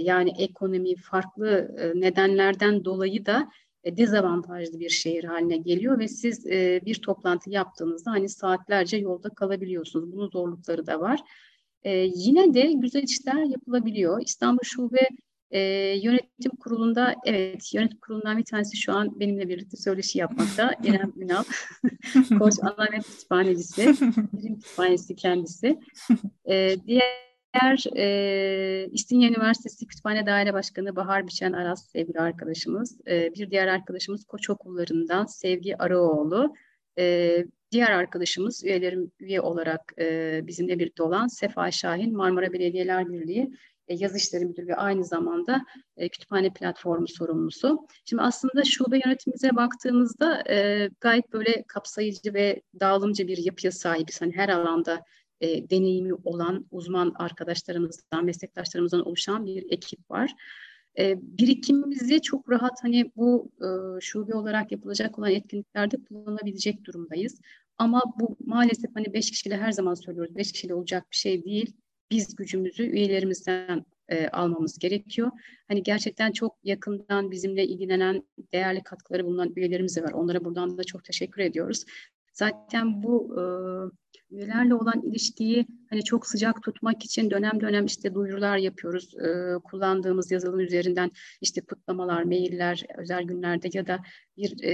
[0.02, 3.50] yani ekonomi farklı nedenlerden dolayı da
[3.84, 6.46] e, dezavantajlı bir şehir haline geliyor ve siz
[6.86, 10.12] bir toplantı yaptığınızda hani saatlerce yolda kalabiliyorsunuz.
[10.12, 11.20] Bunun zorlukları da var.
[11.84, 14.22] E, yine de güzel işler yapılabiliyor.
[14.22, 15.08] İstanbul Şube
[15.54, 15.60] e,
[16.02, 20.76] yönetim kurulunda, evet yönetim kurulundan bir tanesi şu an benimle birlikte söyleşi yapmakta.
[20.84, 21.44] İrem Ünal,
[22.40, 23.96] Koç Anamet Kütüphanecisi,
[24.34, 25.80] birim kütüphanesi kendisi.
[26.50, 33.02] E, diğer e, İstinye Üniversitesi Kütüphane Daire Başkanı Bahar Biçen Aras sevgili arkadaşımız.
[33.08, 36.54] E, bir diğer arkadaşımız Koç Okullarından Sevgi Araoğlu.
[37.00, 43.52] E, diğer arkadaşımız üyelerim üye olarak e, bizimle birlikte olan Sefa Şahin Marmara Belediyeler Birliği
[43.88, 45.66] e, yazı işleri müdürü ve aynı zamanda
[45.98, 47.88] e, kütüphane platformu sorumlusu.
[48.06, 54.22] Şimdi aslında şube yönetimimize baktığımızda e, gayet böyle kapsayıcı ve dağılımcı bir yapıya sahibiz.
[54.22, 55.02] Hani her alanda
[55.42, 60.32] deneyimi olan uzman arkadaşlarımızdan, meslektaşlarımızdan oluşan bir ekip var.
[61.00, 63.52] E, birikimimizi çok rahat hani bu
[64.02, 67.42] şube olarak yapılacak olan etkinliklerde kullanabilecek durumdayız.
[67.78, 71.74] Ama bu maalesef hani beş kişiyle her zaman söylüyoruz, beş kişiyle olacak bir şey değil
[72.12, 75.32] biz gücümüzü üyelerimizden e, almamız gerekiyor.
[75.68, 80.12] Hani gerçekten çok yakından bizimle ilgilenen değerli katkıları bulunan üyelerimiz de var.
[80.12, 81.84] Onlara buradan da çok teşekkür ediyoruz.
[82.34, 83.44] Zaten bu e,
[84.34, 89.16] üyelerle olan ilişkiyi hani çok sıcak tutmak için dönem dönem işte duyurular yapıyoruz.
[89.16, 94.00] E, kullandığımız yazılım üzerinden işte kutlamalar, mailler, özel günlerde ya da
[94.38, 94.72] bir e,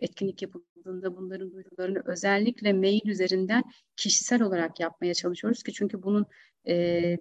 [0.00, 3.62] etkinlik yapıldığında bunların duyurularını özellikle mail üzerinden
[3.96, 6.26] kişisel olarak yapmaya çalışıyoruz ki çünkü bunun
[6.68, 6.74] e,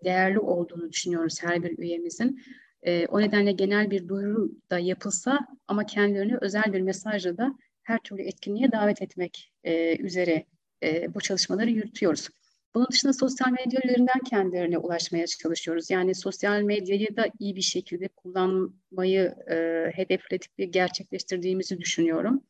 [0.04, 2.42] değerli olduğunu düşünüyoruz her bir üyemizin.
[2.84, 8.00] E, o nedenle genel bir duyuru da yapılsa ama kendilerini özel bir mesajla da her
[8.00, 10.46] türlü etkinliğe davet etmek e, üzere
[10.84, 12.30] e, bu çalışmaları yürütüyoruz.
[12.76, 15.90] Bunun dışında sosyal medya üzerinden kendilerine ulaşmaya çalışıyoruz.
[15.90, 19.56] Yani sosyal medyayı da iyi bir şekilde kullanmayı e,
[19.96, 22.44] hedefledik ve gerçekleştirdiğimizi düşünüyorum.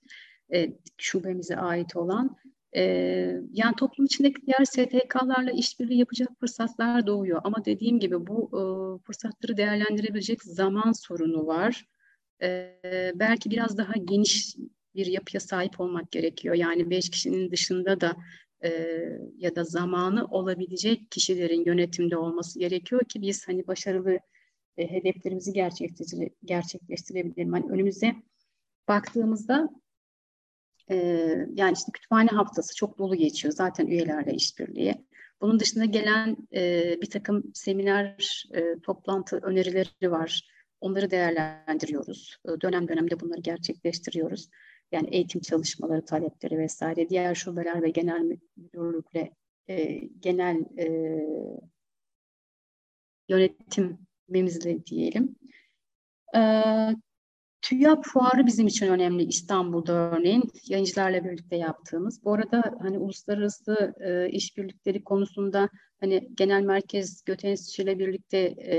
[0.53, 2.37] E, şubemize ait olan.
[2.75, 2.81] E,
[3.51, 7.41] yani toplum içindeki diğer STK'larla işbirliği yapacak fırsatlar doğuyor.
[7.43, 8.61] Ama dediğim gibi bu e,
[9.05, 11.85] fırsatları değerlendirebilecek zaman sorunu var.
[12.41, 12.71] E,
[13.15, 14.55] belki biraz daha geniş
[14.95, 16.55] bir yapıya sahip olmak gerekiyor.
[16.55, 18.15] Yani beş kişinin dışında da
[18.63, 18.69] e,
[19.37, 24.19] ya da zamanı olabilecek kişilerin yönetimde olması gerekiyor ki biz hani başarılı
[24.77, 27.53] e, hedeflerimizi gerçekleştire, gerçekleştirebilelim.
[27.53, 28.15] Hani önümüze
[28.87, 29.69] baktığımızda
[30.91, 30.95] e,
[31.53, 35.05] yani işte kütüphane haftası çok dolu geçiyor zaten üyelerle işbirliği.
[35.41, 40.49] Bunun dışında gelen e, bir takım seminer, e, toplantı önerileri var.
[40.81, 42.37] Onları değerlendiriyoruz.
[42.45, 44.49] E, dönem dönemde bunları gerçekleştiriyoruz.
[44.93, 47.09] Yani eğitim çalışmaları, talepleri vesaire.
[47.09, 49.33] Diğer şubeler ve genel müdürlükle
[49.69, 50.87] e, genel e,
[53.29, 55.35] yönetimimizle diyelim.
[56.35, 56.41] E,
[57.61, 62.23] TÜYAP fuarı bizim için önemli İstanbul'da örneğin yayıncılarla birlikte yaptığımız.
[62.23, 68.77] Bu arada hani uluslararası e, işbirlikleri konusunda hani genel merkez Göte Enstitüsü ile birlikte e,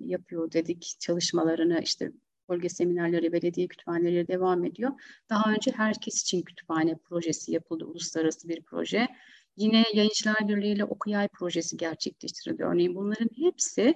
[0.00, 2.12] yapıyor dedik çalışmalarını işte
[2.48, 4.90] bölge seminerleri, belediye kütüphaneleri devam ediyor.
[5.30, 9.08] Daha önce herkes için kütüphane projesi yapıldı, uluslararası bir proje.
[9.56, 12.64] Yine Yayıncılar Birliği ile Okuyay projesi gerçekleştirildi.
[12.64, 13.94] Örneğin bunların hepsi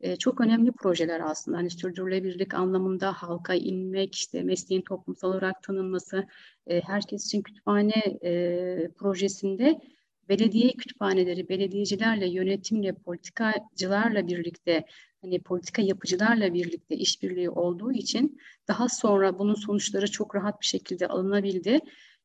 [0.00, 1.56] e, çok önemli projeler aslında.
[1.56, 6.26] Hani sürdürülebilirlik anlamında halka inmek, işte mesleğin toplumsal olarak tanınması,
[6.66, 9.80] e, herkes için kütüphane e, projesinde
[10.28, 14.84] belediye kütüphaneleri, belediyecilerle, yönetimle, politikacılarla birlikte
[15.22, 21.08] hani politika yapıcılarla birlikte işbirliği olduğu için daha sonra bunun sonuçları çok rahat bir şekilde
[21.08, 21.80] alınabildi.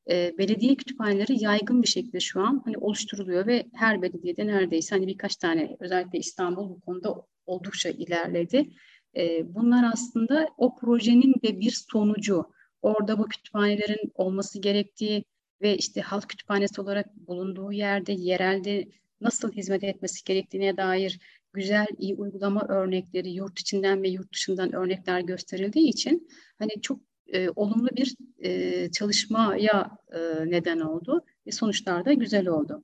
[0.09, 5.07] E, belediye kütüphaneleri yaygın bir şekilde şu an hani oluşturuluyor ve her belediyede neredeyse hani
[5.07, 8.69] birkaç tane özellikle İstanbul bu konuda oldukça ilerledi.
[9.17, 12.45] E, bunlar aslında o projenin de bir sonucu.
[12.81, 15.23] Orada bu kütüphanelerin olması gerektiği
[15.61, 18.87] ve işte halk kütüphanesi olarak bulunduğu yerde yerelde
[19.21, 21.19] nasıl hizmet etmesi gerektiğine dair
[21.53, 26.27] güzel, iyi uygulama örnekleri yurt içinden ve yurt dışından örnekler gösterildiği için
[26.59, 32.83] hani çok e, olumlu bir e, çalışmaya e, neden oldu ve sonuçlar da güzel oldu.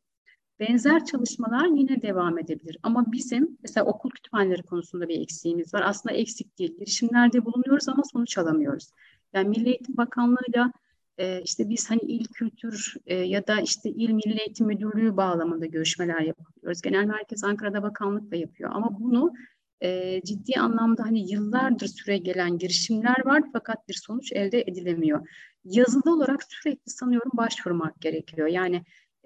[0.59, 5.81] Benzer çalışmalar yine devam edebilir ama bizim mesela okul kütüphaneleri konusunda bir eksiğimiz var.
[5.85, 6.77] Aslında eksik değil.
[6.79, 8.91] Girişimlerde bulunuyoruz ama sonuç alamıyoruz.
[9.33, 10.71] Yani Milli Eğitim Bakanlığı'yla
[11.17, 15.65] e, işte biz hani il kültür e, ya da işte il milli eğitim müdürlüğü bağlamında
[15.65, 16.81] görüşmeler yapıyoruz.
[16.81, 19.33] Genel merkez Ankara'da bakanlık da yapıyor ama bunu
[19.81, 25.27] e, ciddi anlamda hani yıllardır süre gelen girişimler var fakat bir sonuç elde edilemiyor.
[25.65, 28.47] Yazılı olarak sürekli sanıyorum başvurmak gerekiyor.
[28.47, 28.83] Yani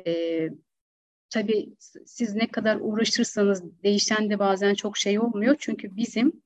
[0.07, 0.49] e,
[1.29, 1.75] tabii
[2.05, 5.55] siz ne kadar uğraşırsanız değişen de bazen çok şey olmuyor.
[5.59, 6.41] Çünkü bizim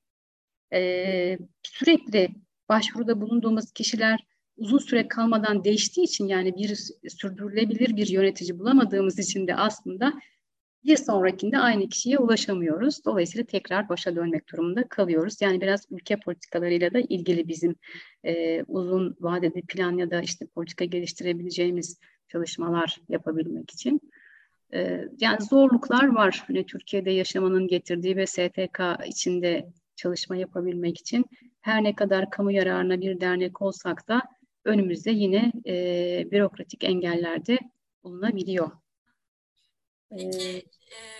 [0.72, 2.28] e, sürekli
[2.68, 4.26] başvuruda bulunduğumuz kişiler
[4.56, 6.76] uzun süre kalmadan değiştiği için yani bir
[7.08, 10.14] sürdürülebilir bir yönetici bulamadığımız için de aslında
[10.84, 13.04] bir sonrakinde aynı kişiye ulaşamıyoruz.
[13.04, 15.40] Dolayısıyla tekrar başa dönmek durumunda kalıyoruz.
[15.40, 17.76] Yani biraz ülke politikalarıyla da ilgili bizim
[18.24, 24.00] e, uzun vadede plan ya da işte politika geliştirebileceğimiz çalışmalar yapabilmek için.
[24.74, 26.44] E, yani zorluklar var.
[26.46, 31.24] Hani Türkiye'de yaşamanın getirdiği ve STK içinde çalışma yapabilmek için
[31.60, 34.22] her ne kadar kamu yararına bir dernek olsak da
[34.64, 35.74] önümüzde yine e,
[36.30, 37.58] bürokratik engeller de
[38.04, 38.70] bulunabiliyor.
[40.10, 40.64] Peki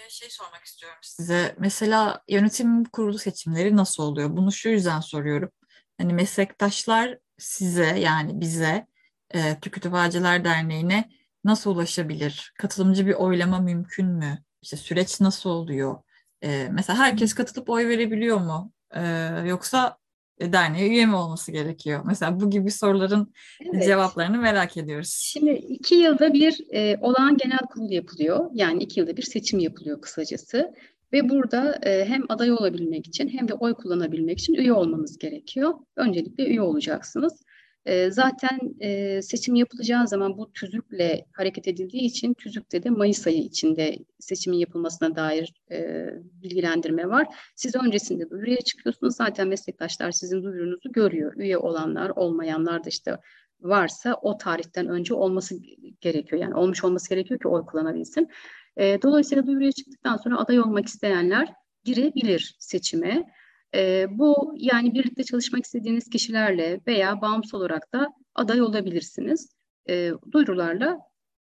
[0.09, 1.55] şey sormak istiyorum size.
[1.59, 4.37] Mesela yönetim kurulu seçimleri nasıl oluyor?
[4.37, 5.51] Bunu şu yüzden soruyorum.
[5.99, 8.87] Hani meslektaşlar size yani bize
[9.31, 11.11] e, Türk Kütüphaneciler Derneği'ne
[11.45, 12.53] nasıl ulaşabilir?
[12.59, 14.39] Katılımcı bir oylama mümkün mü?
[14.63, 16.03] İşte süreç nasıl oluyor?
[16.43, 18.73] E, mesela herkes katılıp oy verebiliyor mu?
[18.91, 19.03] E,
[19.47, 20.04] yoksa e,
[20.41, 22.03] derneğe üye mi olması gerekiyor?
[22.07, 23.33] Mesela bu gibi soruların
[23.73, 23.85] evet.
[23.85, 25.21] cevaplarını merak ediyoruz.
[25.25, 28.51] Şimdi iki yılda bir e, olağan genel kurul yapılıyor.
[28.55, 30.75] Yani iki yılda bir seçim yapılıyor kısacası.
[31.13, 35.75] Ve burada e, hem aday olabilmek için hem de oy kullanabilmek için üye olmanız gerekiyor.
[35.97, 37.44] Öncelikle üye olacaksınız.
[37.87, 43.39] E, zaten e, seçim yapılacağı zaman bu tüzükle hareket edildiği için tüzükte de Mayıs ayı
[43.39, 46.07] içinde seçimin yapılmasına dair e,
[46.43, 47.27] bilgilendirme var.
[47.57, 49.17] Siz öncesinde duyuruya çıkıyorsunuz.
[49.17, 51.37] Zaten meslektaşlar sizin duyurunuzu görüyor.
[51.37, 53.19] Üye olanlar, olmayanlar da işte
[53.61, 55.55] varsa o tarihten önce olması
[56.01, 56.43] gerekiyor.
[56.43, 58.29] Yani olmuş olması gerekiyor ki oy kullanabilsin.
[58.77, 61.53] E, dolayısıyla duyuruya çıktıktan sonra aday olmak isteyenler
[61.85, 63.25] girebilir seçime.
[63.75, 69.49] E, bu yani birlikte çalışmak istediğiniz kişilerle veya bağımsız olarak da aday olabilirsiniz.
[69.89, 70.99] E, duyurularla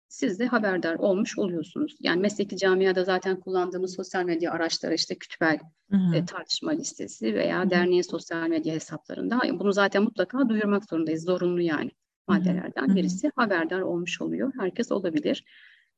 [0.07, 1.97] siz de haberdar olmuş oluyorsunuz.
[1.99, 5.59] Yani mesleki camiada zaten kullandığımız sosyal medya araçları işte kütüpel
[6.15, 7.69] E, tartışma listesi veya hı hı.
[7.69, 9.39] derneğin sosyal medya hesaplarında.
[9.59, 11.23] Bunu zaten mutlaka duyurmak zorundayız.
[11.23, 11.91] Zorunlu yani
[12.27, 12.95] maddelerden hı hı.
[12.95, 14.53] birisi haberdar olmuş oluyor.
[14.59, 15.43] Herkes olabilir.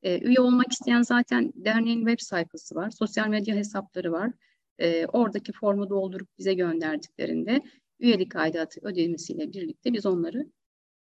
[0.02, 2.90] E, üye olmak isteyen zaten derneğin web sayfası var.
[2.90, 4.30] Sosyal medya hesapları var
[4.78, 7.62] e, oradaki formu doldurup bize gönderdiklerinde
[8.00, 10.46] üyelik aidatı ödemesiyle birlikte biz onları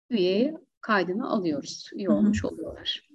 [0.09, 1.89] üyeye kaydını alıyoruz.
[1.93, 2.51] Üye olmuş Hı-hı.
[2.51, 3.07] oluyorlar.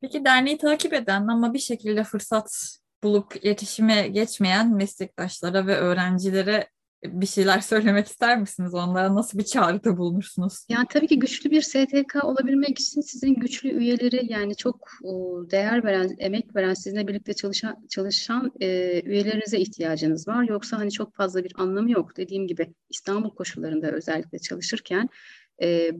[0.00, 6.68] Peki derneği takip eden ama bir şekilde fırsat bulup iletişime geçmeyen meslektaşlara ve öğrencilere
[7.04, 8.74] bir şeyler söylemek ister misiniz?
[8.74, 10.66] Onlara nasıl bir çağrıda bulunursunuz?
[10.68, 14.90] Yani tabii ki güçlü bir STK olabilmek için sizin güçlü üyeleri yani çok
[15.50, 20.42] değer veren, emek veren, sizinle birlikte çalışan, çalışan e, üyelerinize ihtiyacınız var.
[20.42, 22.16] Yoksa hani çok fazla bir anlamı yok.
[22.16, 25.08] Dediğim gibi İstanbul koşullarında özellikle çalışırken
[25.62, 25.90] e,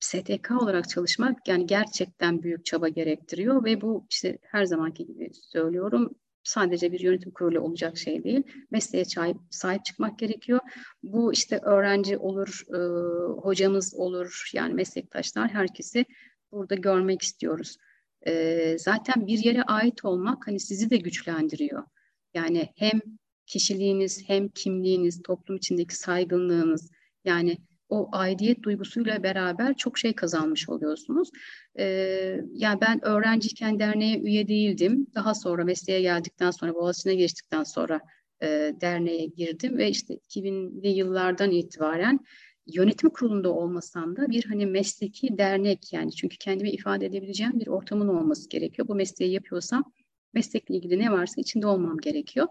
[0.00, 6.10] STK olarak çalışmak yani gerçekten büyük çaba gerektiriyor ve bu işte her zamanki gibi söylüyorum
[6.42, 8.42] sadece bir yönetim kurulu olacak şey değil.
[8.70, 10.60] Mesleğe sahip, sahip çıkmak gerekiyor.
[11.02, 12.78] Bu işte öğrenci olur, e,
[13.40, 16.04] hocamız olur, yani meslektaşlar herkesi
[16.52, 17.76] burada görmek istiyoruz.
[18.26, 21.84] E, zaten bir yere ait olmak hani sizi de güçlendiriyor.
[22.34, 23.00] Yani hem
[23.46, 26.90] kişiliğiniz hem kimliğiniz, toplum içindeki saygınlığınız
[27.24, 27.58] yani
[27.90, 31.30] o aidiyet duygusuyla beraber çok şey kazanmış oluyorsunuz.
[31.78, 35.06] Ee, yani ben öğrenciyken derneğe üye değildim.
[35.14, 38.00] Daha sonra mesleğe geldikten sonra, Boğaziçi'ne geçtikten sonra
[38.42, 42.20] e, derneğe girdim ve işte 2000'li yıllardan itibaren
[42.66, 48.08] yönetim kurulunda olmasam da bir hani mesleki dernek yani çünkü kendimi ifade edebileceğim bir ortamın
[48.08, 48.88] olması gerekiyor.
[48.88, 49.92] Bu mesleği yapıyorsam
[50.34, 52.46] meslekle ilgili ne varsa içinde olmam gerekiyor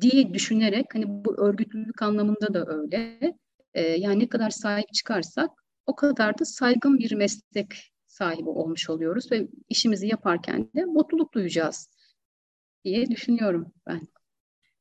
[0.00, 3.38] diye düşünerek hani bu örgütlülük anlamında da öyle
[3.76, 5.50] e, yani ne kadar sahip çıkarsak
[5.86, 11.90] o kadar da saygın bir meslek sahibi olmuş oluyoruz ve işimizi yaparken de mutluluk duyacağız
[12.84, 14.08] diye düşünüyorum ben.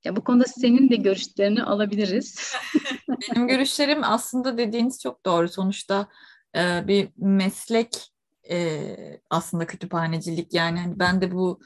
[0.03, 2.53] Ya bu konuda senin de görüşlerini alabiliriz.
[3.35, 5.49] Benim görüşlerim aslında dediğiniz çok doğru.
[5.49, 6.07] Sonuçta
[6.55, 8.11] e, bir meslek
[8.49, 8.95] e,
[9.29, 11.59] aslında kütüphanecilik yani hani ben de bu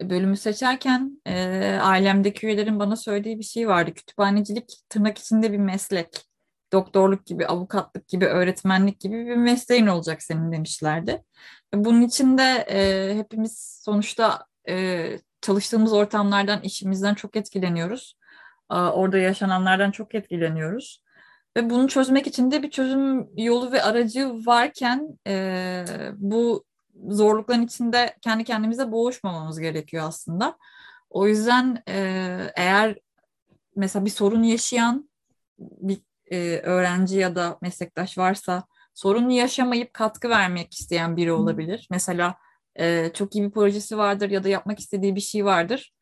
[0.00, 1.34] bölümü seçerken e,
[1.82, 3.94] ailemdeki üyelerin bana söylediği bir şey vardı.
[3.94, 6.29] Kütüphanecilik tırnak içinde bir meslek
[6.72, 11.24] doktorluk gibi, avukatlık gibi, öğretmenlik gibi bir mesleğin olacak senin demişlerdi.
[11.74, 15.06] Bunun için de e, hepimiz sonuçta e,
[15.40, 18.16] çalıştığımız ortamlardan, işimizden çok etkileniyoruz.
[18.70, 21.02] E, orada yaşananlardan çok etkileniyoruz.
[21.56, 25.84] Ve bunu çözmek için de bir çözüm yolu ve aracı varken e,
[26.16, 26.64] bu
[27.08, 30.58] zorlukların içinde kendi kendimize boğuşmamamız gerekiyor aslında.
[31.10, 32.98] O yüzden e, eğer
[33.76, 35.10] mesela bir sorun yaşayan
[35.58, 35.98] bir
[36.30, 38.64] e, öğrenci ya da meslektaş varsa
[38.94, 41.88] sorunu yaşamayıp katkı vermek isteyen biri olabilir.
[41.90, 42.36] Mesela
[42.76, 45.92] e, çok iyi bir projesi vardır ya da yapmak istediği bir şey vardır.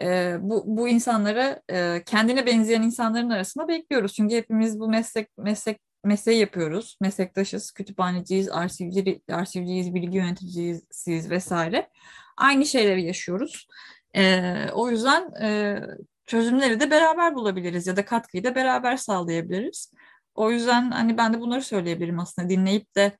[0.00, 4.12] E, bu, bu insanları e, kendine benzeyen insanların arasında bekliyoruz.
[4.14, 6.96] Çünkü hepimiz bu meslek meslek mesleği yapıyoruz.
[7.00, 11.90] Meslektaşız, kütüphaneciyiz, arşivci, arşivciyiz, bilgi yöneticisiyiz vesaire.
[12.36, 13.68] Aynı şeyleri yaşıyoruz.
[14.16, 15.80] E, o yüzden e,
[16.26, 19.92] çözümleri de beraber bulabiliriz ya da katkıyı da beraber sağlayabiliriz.
[20.34, 23.18] O yüzden hani ben de bunları söyleyebilirim aslında dinleyip de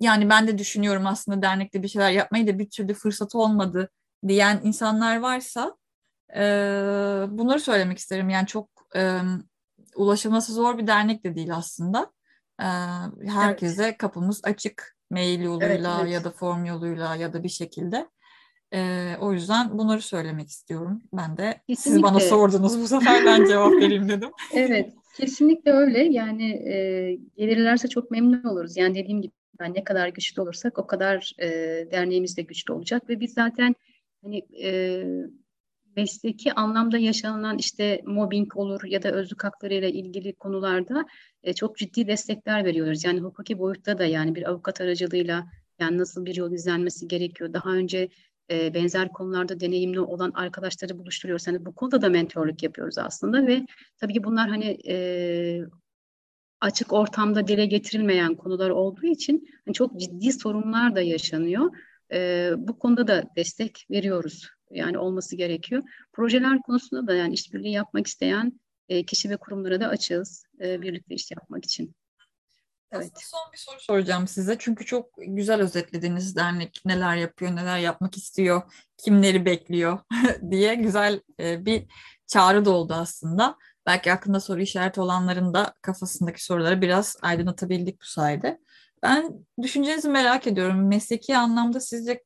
[0.00, 3.90] yani ben de düşünüyorum aslında dernekte bir şeyler yapmayı da bir türlü fırsatı olmadı
[4.28, 5.76] diyen insanlar varsa
[6.36, 6.42] e,
[7.28, 8.28] bunları söylemek isterim.
[8.28, 9.20] Yani çok e,
[9.96, 12.12] ulaşılması zor bir dernek de değil aslında.
[12.60, 12.66] E,
[13.28, 13.98] herkese evet.
[13.98, 16.12] kapımız açık mail yoluyla evet, evet.
[16.12, 18.08] ya da form yoluyla ya da bir şekilde.
[18.74, 21.02] E, o yüzden bunları söylemek istiyorum.
[21.12, 21.76] Ben de Kesinlikle.
[21.76, 24.30] siz bana sordunuz bu sefer ben cevap vereyim dedim.
[24.54, 24.92] evet.
[25.16, 26.04] Kesinlikle öyle.
[26.04, 28.76] Yani e, gelirlerse çok memnun oluruz.
[28.76, 31.48] Yani dediğim gibi yani ne kadar güçlü olursak o kadar e,
[31.90, 33.74] derneğimiz de güçlü olacak ve biz zaten
[34.22, 35.02] hani e,
[35.96, 41.06] mesleki anlamda yaşanan işte mobbing olur ya da özlük hakları ile ilgili konularda
[41.42, 43.04] e, çok ciddi destekler veriyoruz.
[43.04, 45.46] Yani hukuki boyutta da yani bir avukat aracılığıyla
[45.78, 47.52] yani nasıl bir yol izlenmesi gerekiyor.
[47.52, 48.08] Daha önce
[48.50, 51.46] e, benzer konularda deneyimli olan arkadaşları buluşturuyoruz.
[51.46, 53.66] Hani bu konuda da mentorluk yapıyoruz aslında ve
[54.00, 54.96] tabii ki bunlar hani e,
[56.60, 61.70] açık ortamda dile getirilmeyen konular olduğu için hani çok ciddi sorunlar da yaşanıyor.
[62.12, 64.48] E, bu konuda da destek veriyoruz.
[64.70, 65.82] Yani olması gerekiyor.
[66.12, 71.14] Projeler konusunda da yani işbirliği yapmak isteyen e, kişi ve kurumlara da açığız e, birlikte
[71.14, 71.94] iş yapmak için.
[72.92, 73.06] Evet.
[73.06, 74.56] Aslında son bir soru soracağım size.
[74.58, 78.62] Çünkü çok güzel özetlediniz dernek neler yapıyor, neler yapmak istiyor,
[78.96, 79.98] kimleri bekliyor
[80.50, 81.86] diye güzel e, bir
[82.26, 83.56] çağrı da oldu aslında.
[83.86, 88.60] Belki aklında soru işareti olanların da kafasındaki soruları biraz aydınlatabildik bu sayede.
[89.02, 89.32] Ben
[89.62, 90.88] düşüncenizi merak ediyorum.
[90.88, 92.24] Mesleki anlamda sizce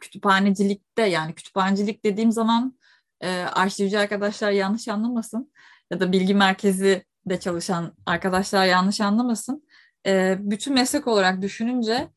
[0.00, 2.78] kütüphanecilikte yani kütüphanecilik dediğim zaman
[3.20, 5.52] e, arşivci arkadaşlar yanlış anlamasın
[5.90, 9.62] ya da bilgi merkezi de çalışan arkadaşlar yanlış anlamasın.
[10.06, 12.08] E, bütün meslek olarak düşününce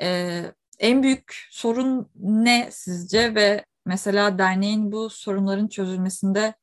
[0.00, 0.42] e,
[0.78, 6.54] en büyük sorun ne sizce ve mesela derneğin bu sorunların çözülmesinde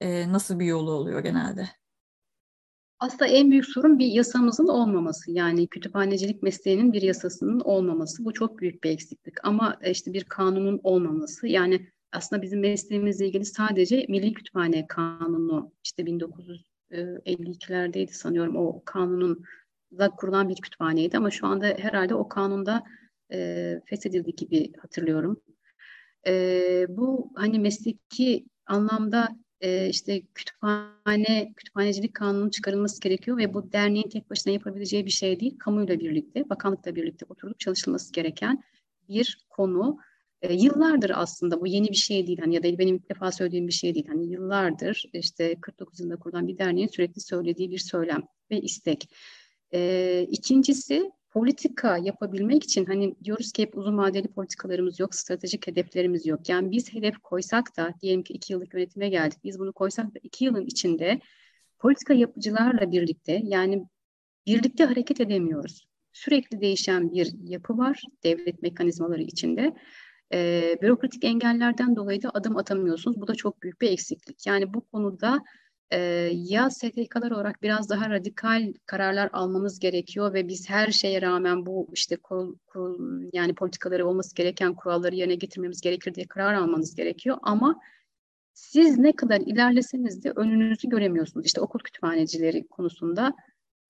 [0.00, 1.68] e, nasıl bir yolu oluyor genelde?
[2.98, 5.30] Aslında en büyük sorun bir yasamızın olmaması.
[5.30, 8.24] Yani kütüphanecilik mesleğinin bir yasasının olmaması.
[8.24, 9.34] Bu çok büyük bir eksiklik.
[9.44, 11.46] Ama işte bir kanunun olmaması.
[11.46, 16.06] Yani aslında bizim mesleğimizle ilgili sadece Milli Kütüphane Kanunu işte
[16.92, 19.44] 1952'lerdeydi sanıyorum o kanunun
[19.98, 22.84] da kurulan bir kütüphaneydi ama şu anda herhalde o kanunda
[23.32, 25.42] e, feshedildi gibi hatırlıyorum.
[26.26, 29.28] E, bu hani mesleki anlamda
[29.60, 35.40] e, işte kütüphane, kütüphanecilik kanunu çıkarılması gerekiyor ve bu derneğin tek başına yapabileceği bir şey
[35.40, 35.58] değil.
[35.58, 38.62] Kamuyla birlikte, bakanlıkla birlikte oturup çalışılması gereken
[39.08, 39.98] bir konu.
[40.42, 43.68] E, yıllardır aslında bu yeni bir şey değil hani ya da benim ilk defa söylediğim
[43.68, 44.06] bir şey değil.
[44.08, 49.08] Hani yıllardır işte 49 yılında kurulan bir derneğin sürekli söylediği bir söylem ve istek.
[49.74, 56.26] E, ikincisi politika yapabilmek için hani diyoruz ki hep uzun vadeli politikalarımız yok, stratejik hedeflerimiz
[56.26, 56.48] yok.
[56.48, 59.38] Yani biz hedef koysak da diyelim ki iki yıllık yönetime geldik.
[59.44, 61.20] Biz bunu koysak da iki yılın içinde
[61.78, 63.86] politika yapıcılarla birlikte yani
[64.46, 65.88] birlikte hareket edemiyoruz.
[66.12, 69.74] Sürekli değişen bir yapı var devlet mekanizmaları içinde.
[70.32, 73.20] E, bürokratik engellerden dolayı da adım atamıyorsunuz.
[73.20, 74.46] Bu da çok büyük bir eksiklik.
[74.46, 75.42] Yani bu konuda
[75.90, 75.98] e,
[76.32, 81.88] ya STK'lar olarak biraz daha radikal kararlar almamız gerekiyor ve biz her şeye rağmen bu
[81.92, 87.38] işte kurul, kurul yani politikaları olması gereken kuralları yerine getirmemiz gerekir diye karar almanız gerekiyor
[87.42, 87.80] ama
[88.52, 91.46] siz ne kadar ilerleseniz de önünüzü göremiyorsunuz.
[91.46, 93.34] İşte okul kütüphanecileri konusunda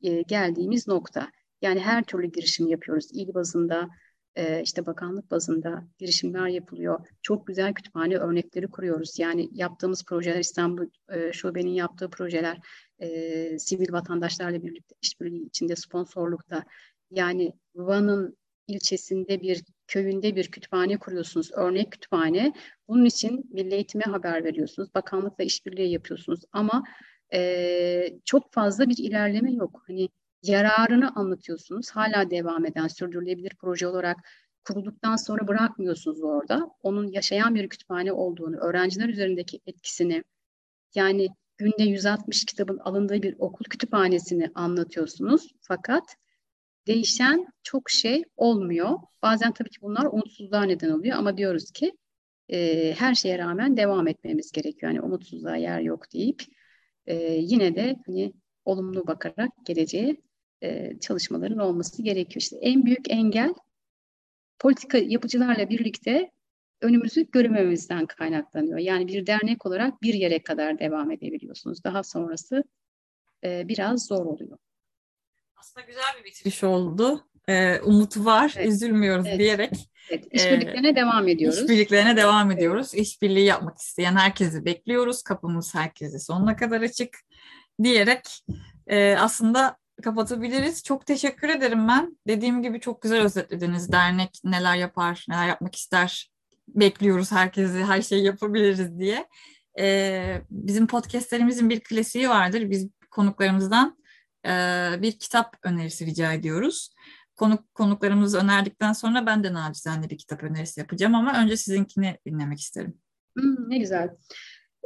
[0.03, 1.31] e, geldiğimiz nokta.
[1.63, 3.09] Yani her türlü girişim yapıyoruz.
[3.13, 3.89] İl bazında,
[4.37, 7.07] e, işte bakanlık bazında girişimler yapılıyor.
[7.23, 9.19] Çok güzel kütüphane örnekleri kuruyoruz.
[9.19, 12.59] Yani yaptığımız projeler İstanbul e, Şube'nin yaptığı projeler
[12.99, 16.65] e, sivil vatandaşlarla birlikte işbirliği içinde sponsorlukta.
[17.11, 18.37] Yani Van'ın
[18.69, 21.51] ilçesinde bir köyünde bir kütüphane kuruyorsunuz.
[21.53, 22.53] Örnek kütüphane.
[22.89, 24.95] Bunun için Milli Eğitim'e haber veriyorsunuz.
[24.95, 26.41] Bakanlıkla işbirliği yapıyorsunuz.
[26.53, 26.85] Ama
[27.33, 29.83] e, çok fazla bir ilerleme yok.
[29.87, 30.09] Hani
[30.43, 31.91] yararını anlatıyorsunuz.
[31.91, 34.17] Hala devam eden sürdürülebilir proje olarak
[34.65, 36.71] kurulduktan sonra bırakmıyorsunuz orada.
[36.83, 40.25] Onun yaşayan bir kütüphane olduğunu, öğrenciler üzerindeki etkisini,
[40.95, 45.55] yani günde 160 kitabın alındığı bir okul kütüphanesini anlatıyorsunuz.
[45.61, 46.17] Fakat
[46.87, 48.99] değişen çok şey olmuyor.
[49.23, 51.93] Bazen tabii ki bunlar umutsuzluğa neden oluyor ama diyoruz ki
[52.49, 54.93] e, her şeye rağmen devam etmemiz gerekiyor.
[54.93, 56.43] Yani umutsuzluğa yer yok deyip
[57.07, 58.33] e, yine de hani
[58.65, 60.17] olumlu bakarak geleceğe
[60.63, 62.41] e, çalışmaların olması gerekiyor.
[62.41, 63.55] İşte en büyük engel
[64.59, 66.31] politika yapıcılarla birlikte
[66.81, 68.79] önümüzü göremememizden kaynaklanıyor.
[68.79, 71.85] Yani bir dernek olarak bir yere kadar devam edebiliyorsunuz.
[71.85, 72.65] Daha sonrası
[73.45, 74.59] e, biraz zor oluyor.
[75.57, 77.25] Aslında güzel bir bitiriş oldu.
[77.49, 78.69] Ee, umut var, evet.
[78.69, 79.39] üzülmüyoruz evet.
[79.39, 79.73] diyerek.
[80.11, 81.63] Evet, işbirliklerine ee, devam ediyoruz.
[81.63, 82.91] İşbirliklerine devam ediyoruz.
[82.95, 83.07] Evet.
[83.07, 85.23] İşbirliği yapmak isteyen herkesi bekliyoruz.
[85.23, 87.19] Kapımız herkese sonuna kadar açık
[87.83, 88.45] diyerek
[88.87, 90.83] e, aslında kapatabiliriz.
[90.83, 92.17] Çok teşekkür ederim ben.
[92.27, 93.93] Dediğim gibi çok güzel özetlediniz.
[93.93, 96.33] Dernek neler yapar, neler yapmak ister.
[96.69, 99.29] Bekliyoruz herkesi, her şeyi yapabiliriz diye.
[99.79, 102.71] Ee, bizim podcastlerimizin bir klasiği vardır.
[102.71, 103.99] Biz konuklarımızdan
[104.47, 104.51] e,
[105.03, 106.95] bir kitap önerisi rica ediyoruz.
[107.37, 112.61] Konuk konuklarımızı önerdikten sonra ben de nacizane bir kitap önerisi yapacağım ama önce sizinkini dinlemek
[112.61, 112.99] isterim.
[113.39, 114.09] Hmm, ne güzel.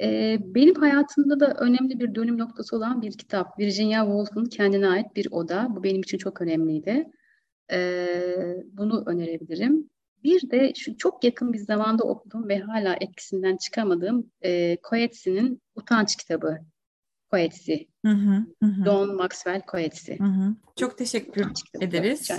[0.03, 3.59] Ee, benim hayatımda da önemli bir dönüm noktası olan bir kitap.
[3.59, 5.67] Virginia Woolf'un Kendine Ait Bir Oda.
[5.71, 7.07] Bu benim için çok önemliydi.
[7.73, 9.91] Ee, bunu önerebilirim.
[10.25, 16.17] Bir de şu çok yakın bir zamanda okudum ve hala etkisinden çıkamadığım e, Coetze'nin Utanç
[16.17, 16.59] kitabı.
[17.31, 17.87] Coetzee.
[18.05, 18.85] Hı hı, hı.
[18.85, 20.19] Don Maxwell Coetzee.
[20.19, 20.55] Hı hı.
[20.77, 21.47] Çok teşekkür
[21.81, 22.31] ederiz.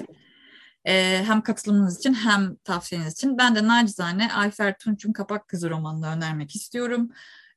[0.86, 3.38] Ee, hem katılımınız için hem tavsiyeniz için.
[3.38, 7.10] Ben de nacizane Ayfer Tunç'un Kapak Kızı romanını önermek istiyorum.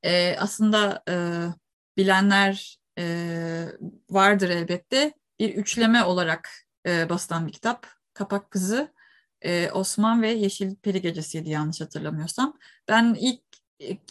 [0.03, 1.15] Ee, aslında e,
[1.97, 3.67] bilenler e,
[4.11, 5.15] vardır elbette.
[5.39, 6.51] Bir üçleme olarak
[6.87, 7.87] e, basılan bir kitap.
[8.15, 8.93] Kapak Kızı,
[9.43, 12.59] e, Osman ve Yeşil Peri Gecesi'ydi yanlış hatırlamıyorsam.
[12.89, 13.41] Ben ilk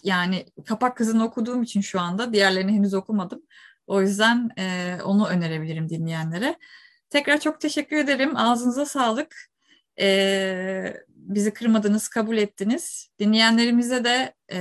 [0.03, 3.41] yani Kapak Kızı'nı okuduğum için şu anda diğerlerini henüz okumadım.
[3.87, 6.57] O yüzden e, onu önerebilirim dinleyenlere.
[7.09, 8.37] Tekrar çok teşekkür ederim.
[8.37, 9.35] Ağzınıza sağlık.
[9.99, 10.93] E,
[11.29, 13.09] bizi kırmadınız, kabul ettiniz.
[13.19, 14.59] Dinleyenlerimize de e,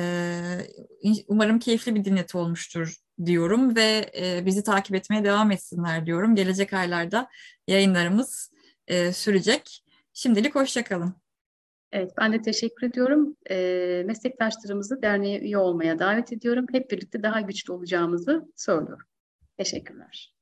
[1.29, 6.35] umarım keyifli bir dinleti olmuştur diyorum ve e, bizi takip etmeye devam etsinler diyorum.
[6.35, 7.29] Gelecek aylarda
[7.69, 8.53] yayınlarımız
[8.87, 9.85] e, sürecek.
[10.13, 11.15] Şimdilik hoşçakalın.
[11.93, 13.37] Evet, ben de teşekkür ediyorum.
[13.51, 13.57] E,
[14.07, 16.67] meslektaşlarımızı derneğe üye olmaya davet ediyorum.
[16.73, 19.07] Hep birlikte daha güçlü olacağımızı söylüyorum.
[19.59, 20.38] Teşekkürler.